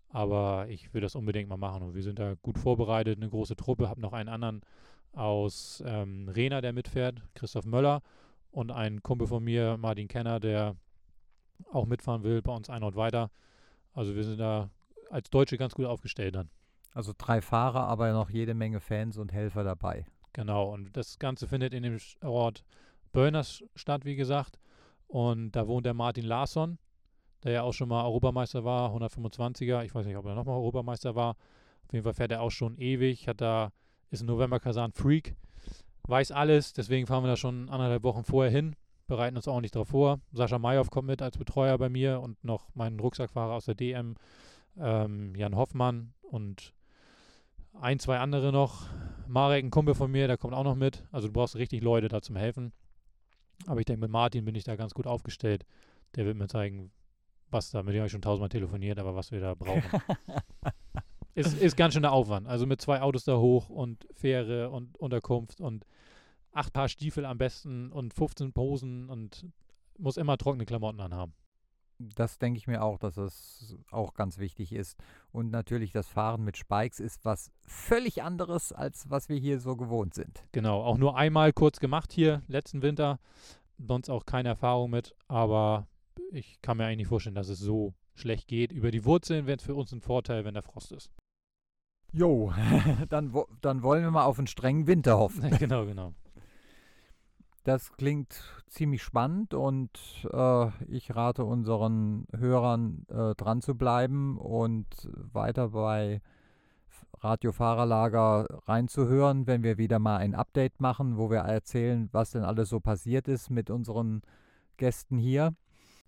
Aber 0.10 0.67
ich 0.69 0.93
will 0.93 1.01
das 1.01 1.15
unbedingt 1.15 1.49
mal 1.49 1.57
machen 1.57 1.84
und 1.84 1.95
wir 1.95 2.03
sind 2.03 2.19
da 2.19 2.36
gut 2.41 2.57
vorbereitet, 2.57 3.17
eine 3.17 3.29
große 3.29 3.55
Truppe, 3.55 3.89
habe 3.89 4.01
noch 4.01 4.13
einen 4.13 4.29
anderen 4.29 4.62
aus 5.13 5.84
ähm, 5.86 6.29
Rena, 6.29 6.62
der 6.62 6.73
mitfährt, 6.73 7.21
Christoph 7.34 7.65
Möller 7.65 8.01
und 8.51 8.71
ein 8.71 9.01
Kumpel 9.03 9.27
von 9.27 9.43
mir, 9.43 9.77
Martin 9.77 10.07
Kenner, 10.07 10.39
der 10.39 10.75
auch 11.71 11.86
mitfahren 11.86 12.23
will, 12.23 12.41
bei 12.41 12.53
uns 12.53 12.69
ein 12.69 12.84
Ort 12.84 12.95
weiter. 12.95 13.31
Also 13.93 14.15
wir 14.15 14.23
sind 14.23 14.39
da 14.39 14.69
als 15.10 15.29
Deutsche 15.29 15.57
ganz 15.57 15.73
gut 15.73 15.86
aufgestellt 15.86 16.36
dann. 16.36 16.49
Also 16.93 17.13
drei 17.17 17.41
Fahrer, 17.41 17.88
aber 17.88 18.12
noch 18.12 18.29
jede 18.29 18.53
Menge 18.53 18.79
Fans 18.79 19.17
und 19.17 19.31
Helfer 19.31 19.63
dabei. 19.63 20.05
Genau, 20.34 20.73
und 20.73 20.95
das 20.95 21.19
Ganze 21.19 21.47
findet 21.47 21.73
in 21.73 21.84
dem 21.84 21.97
Ort 22.21 22.63
Böllners 23.12 23.63
statt, 23.75 24.05
wie 24.05 24.15
gesagt. 24.15 24.60
Und 25.12 25.52
da 25.52 25.67
wohnt 25.67 25.86
der 25.86 25.93
Martin 25.93 26.24
Larsson, 26.24 26.78
der 27.43 27.52
ja 27.52 27.62
auch 27.63 27.74
schon 27.74 27.89
mal 27.89 28.06
Europameister 28.06 28.63
war, 28.63 28.95
125er. 28.95 29.84
Ich 29.84 29.93
weiß 29.93 30.06
nicht, 30.06 30.15
ob 30.15 30.26
er 30.26 30.36
nochmal 30.36 30.56
Europameister 30.56 31.15
war. 31.15 31.32
Auf 31.86 31.91
jeden 31.91 32.06
Fall 32.06 32.13
fährt 32.13 32.32
er 32.32 32.41
auch 32.41 32.50
schon 32.50 32.78
ewig, 32.78 33.28
hat 33.28 33.41
da, 33.41 33.74
ist 34.10 34.21
ein 34.21 34.28
November-Kasan-Freak, 34.28 35.36
weiß 36.08 36.32
alles, 36.32 36.71
deswegen 36.71 37.08
fahren 37.08 37.26
wir 37.26 37.28
da 37.28 37.36
schon 37.36 37.69
anderthalb 37.69 38.04
Wochen 38.04 38.24
vorher 38.24 38.50
hin, 38.50 38.78
bereiten 39.08 39.36
uns 39.36 39.50
ordentlich 39.50 39.71
darauf 39.71 39.89
vor. 39.89 40.21
Sascha 40.32 40.58
Mayhoff 40.58 40.89
kommt 40.89 41.08
mit 41.08 41.21
als 41.21 41.38
Betreuer 41.38 41.78
bei 41.78 41.89
mir 41.89 42.21
und 42.21 42.41
noch 42.41 42.69
mein 42.74 42.97
Rucksackfahrer 42.97 43.56
aus 43.56 43.65
der 43.65 43.76
DM, 43.76 44.15
ähm, 44.80 45.36
Jan 45.36 45.58
Hoffmann 45.58 46.13
und 46.21 46.74
ein, 47.74 48.00
zwei 48.00 48.19
andere 48.19 48.54
noch. 48.54 48.86
Marek, 49.28 49.65
ein 49.65 49.71
Kumpel 49.71 49.93
von 49.93 50.10
mir, 50.10 50.28
der 50.28 50.38
kommt 50.38 50.54
auch 50.54 50.63
noch 50.63 50.76
mit. 50.76 51.04
Also 51.12 51.28
du 51.28 51.34
brauchst 51.34 51.58
richtig 51.58 51.84
Leute 51.84 52.08
da 52.08 52.21
zum 52.21 52.38
Helfen. 52.38 52.71
Aber 53.67 53.80
ich 53.80 53.86
denke, 53.86 54.02
mit 54.02 54.12
Martin 54.12 54.45
bin 54.45 54.56
ich 54.56 54.63
da 54.63 54.76
ganz 54.76 54.93
gut 54.93 55.08
aufgestellt. 55.08 55.65
Der 56.15 56.26
wird 56.26 56.38
mir 56.38 56.47
zeigen, 56.47 56.91
was 57.50 57.71
da, 57.71 57.84
mit 57.84 57.93
dem 57.93 58.00
habe 58.00 58.08
ich 58.08 58.12
schon 58.12 58.21
tausendmal 58.21 58.50
telefoniert, 58.50 59.00
aber 59.00 59.15
was 59.15 59.32
wir 59.32 59.39
da 59.39 59.54
brauchen. 59.54 59.84
ist, 61.36 61.58
ist 61.58 61.78
ganz 61.78 61.93
schön 61.93 62.04
der 62.04 62.13
Aufwand. 62.13 62.47
Also 62.47 62.65
mit 62.65 62.82
zwei 62.82 63.02
Autos 63.02 63.24
da 63.24 63.38
hoch 63.38 63.69
und 63.69 64.08
Fähre 64.13 64.69
und 64.69 64.97
Unterkunft 64.97 65.62
und 65.62 65.86
acht 66.52 66.74
Paar 66.74 66.89
Stiefel 66.89 67.26
am 67.26 67.38
besten 67.38 67.91
und 67.91 68.13
15 68.13 68.54
Posen 68.54 69.10
und 69.10 69.45
muss 69.97 70.17
immer 70.17 70.38
trockene 70.38 70.65
Klamotten 70.65 71.00
anhaben 71.00 71.34
das 72.15 72.37
denke 72.37 72.57
ich 72.57 72.67
mir 72.67 72.81
auch, 72.81 72.97
dass 72.97 73.15
das 73.15 73.75
auch 73.91 74.13
ganz 74.13 74.37
wichtig 74.37 74.73
ist. 74.73 74.97
Und 75.31 75.51
natürlich 75.51 75.91
das 75.91 76.07
Fahren 76.07 76.43
mit 76.43 76.57
Spikes 76.57 76.99
ist 76.99 77.23
was 77.25 77.51
völlig 77.65 78.23
anderes, 78.23 78.71
als 78.71 79.09
was 79.09 79.29
wir 79.29 79.37
hier 79.37 79.59
so 79.59 79.75
gewohnt 79.75 80.13
sind. 80.13 80.43
Genau, 80.51 80.83
auch 80.83 80.97
nur 80.97 81.17
einmal 81.17 81.53
kurz 81.53 81.79
gemacht 81.79 82.11
hier, 82.11 82.41
letzten 82.47 82.81
Winter. 82.81 83.19
Sonst 83.77 84.09
auch 84.09 84.25
keine 84.25 84.49
Erfahrung 84.49 84.91
mit, 84.91 85.15
aber 85.27 85.87
ich 86.31 86.61
kann 86.61 86.77
mir 86.77 86.85
eigentlich 86.85 86.97
nicht 86.97 87.07
vorstellen, 87.07 87.35
dass 87.35 87.49
es 87.49 87.59
so 87.59 87.93
schlecht 88.13 88.47
geht. 88.47 88.71
Über 88.71 88.91
die 88.91 89.05
Wurzeln 89.05 89.47
wäre 89.47 89.57
es 89.57 89.63
für 89.63 89.75
uns 89.75 89.91
ein 89.91 90.01
Vorteil, 90.01 90.45
wenn 90.45 90.53
der 90.53 90.63
Frost 90.63 90.91
ist. 90.91 91.11
Jo, 92.13 92.53
dann, 93.09 93.33
dann 93.61 93.83
wollen 93.83 94.03
wir 94.03 94.11
mal 94.11 94.25
auf 94.25 94.37
einen 94.37 94.47
strengen 94.47 94.87
Winter 94.87 95.17
hoffen. 95.17 95.49
genau, 95.59 95.85
genau. 95.85 96.13
Das 97.63 97.91
klingt 97.91 98.41
ziemlich 98.67 99.04
spannend 99.04 99.54
und 99.54 99.91
äh, 100.32 100.67
ich 100.88 101.15
rate 101.15 101.45
unseren 101.45 102.26
Hörern 102.36 103.06
äh, 103.10 103.36
dran 103.36 103.62
zu 103.62 103.76
bleiben 103.76 104.38
und 104.39 104.88
weiter 105.32 105.69
bei 105.69 106.21
Radio 107.19 107.52
Fahrerlager 107.52 108.47
reinzuhören, 108.65 109.45
wenn 109.45 109.62
wir 109.62 109.78
wieder 109.78 110.00
mal 110.00 110.17
ein 110.17 110.34
Update 110.34 110.82
machen, 110.82 111.17
wo 111.17 111.30
wir 111.30 111.39
erzählen, 111.39 112.10
was 112.12 112.32
denn 112.32 112.43
alles 112.43 112.69
so 112.69 112.80
passiert 112.80 113.28
ist 113.28 113.52
mit 113.52 113.69
unseren 113.69 114.24
Gästen 114.78 115.19
hier. 115.19 115.54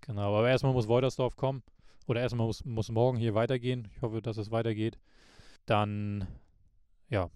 Genau, 0.00 0.36
aber 0.36 0.48
erstmal 0.48 0.72
muss 0.72 0.88
Woltersdorf 0.88 1.36
kommen 1.36 1.62
oder 2.08 2.20
erstmal 2.20 2.48
muss, 2.48 2.64
muss 2.64 2.90
morgen 2.90 3.16
hier 3.16 3.36
weitergehen. 3.36 3.88
Ich 3.94 4.02
hoffe, 4.02 4.20
dass 4.22 4.38
es 4.38 4.50
weitergeht. 4.50 4.98
Dann, 5.66 6.26
ja, 7.08 7.30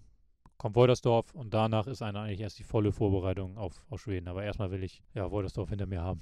kommt 0.59 0.75
Woltersdorf 0.75 1.33
und 1.33 1.53
danach 1.53 1.87
ist 1.87 2.03
eine 2.03 2.19
eigentlich 2.19 2.41
erst 2.41 2.59
die 2.59 2.63
volle 2.63 2.91
Vorbereitung 2.91 3.57
auf, 3.57 3.81
auf 3.89 4.01
Schweden. 4.01 4.27
Aber 4.27 4.43
erstmal 4.43 4.69
will 4.69 4.83
ich 4.83 5.01
ja 5.15 5.31
Woltersdorf 5.31 5.69
hinter 5.69 5.87
mir 5.87 6.03
haben. 6.03 6.19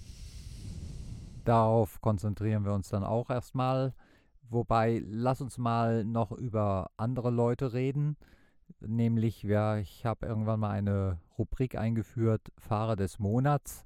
Darauf 1.44 2.00
konzentrieren 2.02 2.64
wir 2.64 2.74
uns 2.74 2.88
dann 2.88 3.04
auch 3.04 3.30
erstmal. 3.30 3.94
Wobei, 4.50 5.04
lass 5.06 5.42
uns 5.42 5.58
mal 5.58 6.06
noch 6.06 6.32
über 6.32 6.92
andere 6.98 7.32
Leute 7.32 7.74
reden. 7.74 8.16
Nämlich, 8.80 9.44
ja, 9.44 9.78
ich 9.78 10.06
habe 10.06 10.28
irgendwann 10.28 10.60
mal 10.60 10.70
eine 10.70 11.20
Rubrik 11.38 11.76
eingeführt, 11.76 12.52
Fahrer 12.58 12.96
des 12.96 13.18
Monats. 13.18 13.86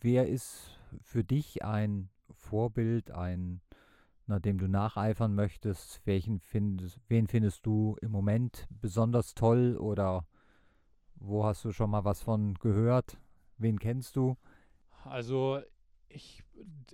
Wer 0.00 0.26
ist 0.26 0.70
für 1.02 1.22
dich 1.22 1.64
ein 1.64 2.08
Vorbild, 2.32 3.10
ein 3.10 3.60
na, 4.26 4.38
dem 4.38 4.58
du 4.58 4.68
nacheifern 4.68 5.34
möchtest? 5.34 6.00
Welchen 6.04 6.40
findest, 6.40 6.98
wen 7.08 7.26
findest 7.26 7.66
du 7.66 7.96
im 8.00 8.10
Moment 8.10 8.66
besonders 8.70 9.34
toll 9.34 9.76
oder 9.76 10.26
wo 11.16 11.44
hast 11.44 11.64
du 11.64 11.72
schon 11.72 11.90
mal 11.90 12.04
was 12.04 12.22
von 12.22 12.54
gehört? 12.54 13.18
Wen 13.58 13.78
kennst 13.78 14.16
du? 14.16 14.36
Also 15.04 15.60
ich 16.08 16.42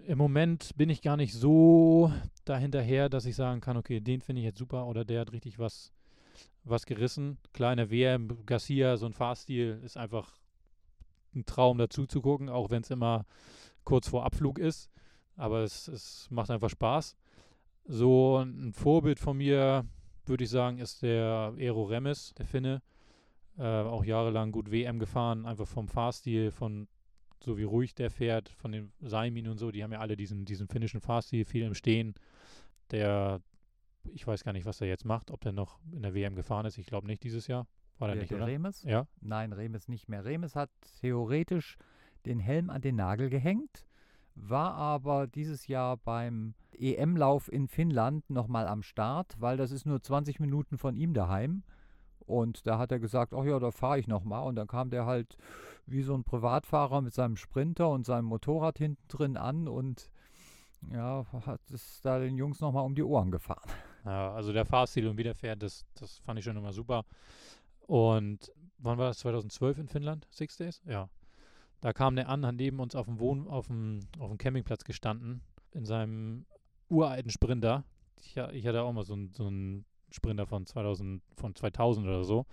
im 0.07 0.19
Moment 0.19 0.77
bin 0.77 0.89
ich 0.89 1.03
gar 1.03 1.17
nicht 1.17 1.35
so 1.35 2.13
dahinterher, 2.45 3.09
dass 3.09 3.27
ich 3.27 3.37
sagen 3.37 3.61
kann, 3.61 3.77
okay, 3.77 4.01
den 4.01 4.21
finde 4.21 4.41
ich 4.41 4.47
jetzt 4.47 4.59
super 4.59 4.87
oder 4.87 5.05
der 5.05 5.21
hat 5.21 5.33
richtig 5.33 5.59
was, 5.59 5.93
was 6.65 6.87
gerissen. 6.87 7.39
Kleiner 7.53 7.91
WM, 7.91 8.45
Garcia, 8.47 8.97
so 8.97 9.07
ein 9.07 9.13
Fahrstil 9.13 9.81
ist 9.85 9.97
einfach 9.97 10.39
ein 11.35 11.45
Traum 11.47 11.79
dazu 11.79 12.07
zu 12.07 12.21
gucken, 12.21 12.49
auch 12.49 12.71
wenn 12.71 12.83
es 12.83 12.91
immer 12.91 13.25
kurz 13.85 14.09
vor 14.09 14.25
Abflug 14.25 14.59
ist. 14.59 14.91
Aber 15.41 15.63
es, 15.63 15.89
es 15.89 16.29
macht 16.31 16.51
einfach 16.51 16.69
Spaß. 16.69 17.17
So 17.87 18.39
ein 18.39 18.73
Vorbild 18.73 19.19
von 19.19 19.39
mir, 19.39 19.87
würde 20.27 20.45
ich 20.45 20.51
sagen, 20.51 20.79
ist 20.79 21.03
der 21.03 21.55
Eero 21.57 21.85
Remes, 21.85 22.35
der 22.35 22.47
Finne. 22.47 22.83
Äh, 23.59 23.65
auch 23.65 24.05
jahrelang 24.05 24.53
gut 24.53 24.71
WM 24.71 24.99
gefahren, 24.99 25.47
einfach 25.47 25.67
vom 25.67 25.89
Fahrstil, 25.89 26.51
von 26.51 26.89
so 27.43 27.57
wie 27.57 27.63
ruhig 27.63 27.95
der 27.95 28.11
fährt, 28.11 28.51
von 28.51 28.73
den 28.73 28.93
Seimin 29.01 29.49
und 29.49 29.59
so, 29.59 29.71
die 29.71 29.83
haben 29.83 29.93
ja 29.93 30.01
alle 30.01 30.17
diesen, 30.17 30.45
diesen 30.45 30.69
finnischen 30.69 31.01
Fahrstil, 31.01 31.45
viel 31.45 31.65
im 31.65 31.75
Stehen. 31.75 32.15
Der, 32.91 33.41
ich 34.13 34.27
weiß 34.27 34.45
gar 34.45 34.53
nicht, 34.53 34.67
was 34.67 34.81
er 34.81 34.89
jetzt 34.89 35.07
macht, 35.07 35.31
ob 35.31 35.41
der 35.41 35.53
noch 35.53 35.81
in 35.91 36.03
der 36.03 36.15
WM 36.15 36.35
gefahren 36.35 36.67
ist. 36.67 36.77
Ich 36.77 36.87
glaube 36.87 37.07
nicht 37.07 37.23
dieses 37.23 37.47
Jahr. 37.47 37.67
War 37.99 38.09
der 38.09 38.17
der, 38.17 38.23
nicht, 38.23 38.31
der 38.31 38.39
oder? 38.39 38.47
Remes? 38.47 38.83
Ja. 38.83 39.07
Nein, 39.21 39.53
Remes 39.53 39.89
nicht 39.89 40.09
mehr. 40.09 40.25
Remes 40.25 40.55
hat 40.55 40.71
theoretisch 41.01 41.79
den 42.27 42.41
Helm 42.41 42.69
an 42.69 42.83
den 42.83 42.97
Nagel 42.97 43.31
gehängt, 43.31 43.87
war 44.35 44.75
aber 44.75 45.27
dieses 45.27 45.67
Jahr 45.67 45.97
beim 45.97 46.55
EM-Lauf 46.73 47.53
in 47.53 47.69
Finnland 47.69 48.29
nochmal 48.31 48.67
am 48.67 48.83
Start, 48.83 49.35
weil 49.39 49.57
das 49.57 49.71
ist 49.71 49.87
nur 49.87 50.03
20 50.03 50.41
Minuten 50.41 50.79
von 50.79 50.97
ihm 50.97 51.15
daheim. 51.15 51.63
Und 52.21 52.67
da 52.67 52.79
hat 52.79 52.93
er 52.93 53.01
gesagt, 53.01 53.35
ach 53.35 53.45
ja, 53.45 53.59
da 53.59 53.71
fahre 53.71 53.99
ich 53.99 54.07
nochmal. 54.07 54.47
Und 54.47 54.55
dann 54.55 54.69
kam 54.69 54.91
der 54.91 55.05
halt 55.05 55.37
wie 55.87 56.03
so 56.03 56.15
ein 56.15 56.25
Privatfahrer 56.25 57.01
mit 57.01 57.13
seinem 57.13 57.37
Sprinter 57.37 57.89
und 57.89 58.07
seinem 58.07 58.27
Motorrad 58.27 58.79
hinten 58.79 59.03
drin 59.09 59.37
an 59.37 59.67
und 59.67 60.11
ja, 60.91 61.27
hat 61.45 61.61
es 61.71 62.01
da 62.01 62.19
den 62.19 62.37
Jungs 62.37 62.61
nochmal 62.61 62.85
um 62.85 62.95
die 62.95 63.03
Ohren 63.03 63.31
gefahren. 63.31 63.69
Ja, 64.05 64.33
also 64.33 64.53
der 64.53 64.65
Fahrstil 64.65 65.07
und 65.09 65.19
wie 65.19 65.25
der 65.25 65.35
fährt, 65.35 65.63
das, 65.63 65.85
das 65.95 66.19
fand 66.21 66.39
ich 66.39 66.45
schon 66.45 66.57
immer 66.57 66.73
super. 66.73 67.05
Und 67.87 68.51
wann 68.79 68.97
war 68.97 69.09
das? 69.09 69.19
2012 69.19 69.79
in 69.79 69.89
Finnland? 69.89 70.27
Six 70.31 70.57
Days? 70.57 70.81
Ja. 70.87 71.11
Da 71.81 71.93
kam 71.93 72.17
der 72.17 72.29
an, 72.29 72.45
hat 72.45 72.57
neben 72.57 72.81
uns 72.81 72.95
auf 72.95 73.07
dem 73.07 73.19
Wohn 73.21 73.49
auf 73.49 73.69
dem, 73.69 74.01
auf 74.19 74.29
dem 74.29 74.39
Campingplatz 74.39 74.85
gestanden, 74.85 75.41
in 75.73 75.85
seinem 75.85 76.45
uralten 76.89 77.31
Sprinter. 77.31 77.85
Ich, 78.17 78.37
ich 78.37 78.67
hatte 78.67 78.83
auch 78.83 78.93
mal 78.93 79.05
so 79.05 79.15
einen 79.15 79.33
so 79.33 79.47
einen 79.47 79.85
Sprinter 80.11 80.47
von 80.47 80.67
2000, 80.67 81.23
von 81.37 81.55
2000 81.55 82.07
oder 82.07 82.25
so. 82.25 82.47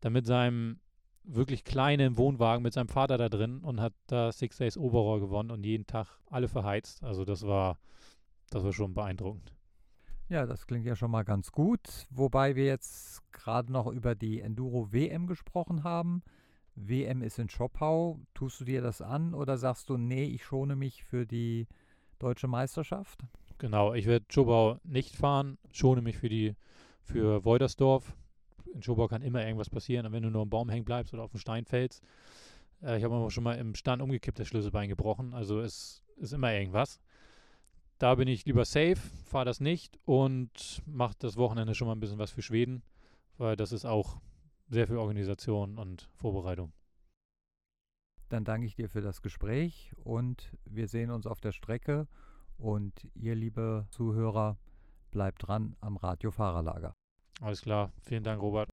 Da 0.00 0.10
mit 0.10 0.26
seinem 0.26 0.80
wirklich 1.26 1.64
kleinen 1.64 2.16
Wohnwagen 2.16 2.62
mit 2.62 2.72
seinem 2.72 2.88
Vater 2.88 3.18
da 3.18 3.28
drin 3.28 3.60
und 3.60 3.80
hat 3.80 3.92
da 4.06 4.32
Six 4.32 4.58
Days 4.58 4.76
Overall 4.76 5.20
gewonnen 5.20 5.50
und 5.50 5.64
jeden 5.64 5.86
Tag 5.86 6.06
alle 6.30 6.48
verheizt. 6.48 7.02
Also 7.02 7.24
das 7.24 7.46
war, 7.46 7.78
das 8.50 8.64
war 8.64 8.72
schon 8.72 8.94
beeindruckend. 8.94 9.52
Ja, 10.28 10.46
das 10.46 10.66
klingt 10.66 10.86
ja 10.86 10.96
schon 10.96 11.10
mal 11.10 11.24
ganz 11.24 11.52
gut. 11.52 12.06
Wobei 12.10 12.56
wir 12.56 12.66
jetzt 12.66 13.22
gerade 13.32 13.72
noch 13.72 13.86
über 13.86 14.14
die 14.14 14.40
Enduro 14.40 14.92
WM 14.92 15.26
gesprochen 15.26 15.84
haben. 15.84 16.22
WM 16.76 17.22
ist 17.22 17.38
in 17.38 17.48
Schoppau. 17.48 18.20
Tust 18.34 18.60
du 18.60 18.64
dir 18.64 18.82
das 18.82 19.00
an 19.00 19.34
oder 19.34 19.58
sagst 19.58 19.88
du, 19.90 19.96
nee, 19.96 20.24
ich 20.24 20.44
schone 20.44 20.76
mich 20.76 21.04
für 21.04 21.26
die 21.26 21.66
deutsche 22.18 22.46
Meisterschaft? 22.46 23.24
Genau, 23.58 23.94
ich 23.94 24.06
werde 24.06 24.26
Schobau 24.28 24.78
nicht 24.84 25.16
fahren, 25.16 25.58
schone 25.72 26.02
mich 26.02 26.18
für 26.18 26.28
die 26.28 26.54
für 27.02 27.44
Woltersdorf. 27.44 28.14
In 28.74 28.82
Schobau 28.82 29.08
kann 29.08 29.22
immer 29.22 29.44
irgendwas 29.44 29.70
passieren, 29.70 30.12
wenn 30.12 30.22
du 30.22 30.30
nur 30.30 30.42
am 30.42 30.50
Baum 30.50 30.68
hängen 30.68 30.84
bleibst 30.84 31.14
oder 31.14 31.22
auf 31.22 31.30
dem 31.30 31.40
Stein 31.40 31.64
fällst. 31.64 32.02
Äh, 32.82 32.98
ich 32.98 33.04
habe 33.04 33.14
mir 33.14 33.30
schon 33.30 33.44
mal 33.44 33.54
im 33.54 33.74
Stand 33.74 34.02
umgekippt, 34.02 34.38
das 34.38 34.48
Schlüsselbein 34.48 34.88
gebrochen, 34.88 35.32
also 35.32 35.60
es 35.60 36.02
ist 36.16 36.32
immer 36.32 36.52
irgendwas. 36.52 37.00
Da 37.98 38.14
bin 38.14 38.28
ich 38.28 38.44
lieber 38.44 38.66
safe, 38.66 38.96
fahre 39.24 39.46
das 39.46 39.60
nicht 39.60 39.98
und 40.04 40.82
mache 40.84 41.14
das 41.18 41.38
Wochenende 41.38 41.74
schon 41.74 41.86
mal 41.86 41.94
ein 41.94 42.00
bisschen 42.00 42.18
was 42.18 42.30
für 42.30 42.42
Schweden, 42.42 42.82
weil 43.38 43.56
das 43.56 43.72
ist 43.72 43.86
auch 43.86 44.20
sehr 44.68 44.86
viel 44.86 44.96
Organisation 44.96 45.78
und 45.78 46.08
Vorbereitung. 46.14 46.72
Dann 48.28 48.44
danke 48.44 48.66
ich 48.66 48.74
dir 48.74 48.88
für 48.88 49.00
das 49.00 49.22
Gespräch 49.22 49.92
und 49.96 50.52
wir 50.64 50.88
sehen 50.88 51.10
uns 51.10 51.26
auf 51.26 51.40
der 51.40 51.52
Strecke. 51.52 52.08
Und 52.58 53.06
ihr, 53.14 53.34
liebe 53.34 53.86
Zuhörer, 53.90 54.58
bleibt 55.10 55.46
dran 55.46 55.76
am 55.80 55.96
Radio 55.96 56.30
Fahrerlager. 56.30 56.94
Alles 57.40 57.60
klar, 57.62 57.92
vielen 58.00 58.24
Dank, 58.24 58.40
Robert. 58.40 58.70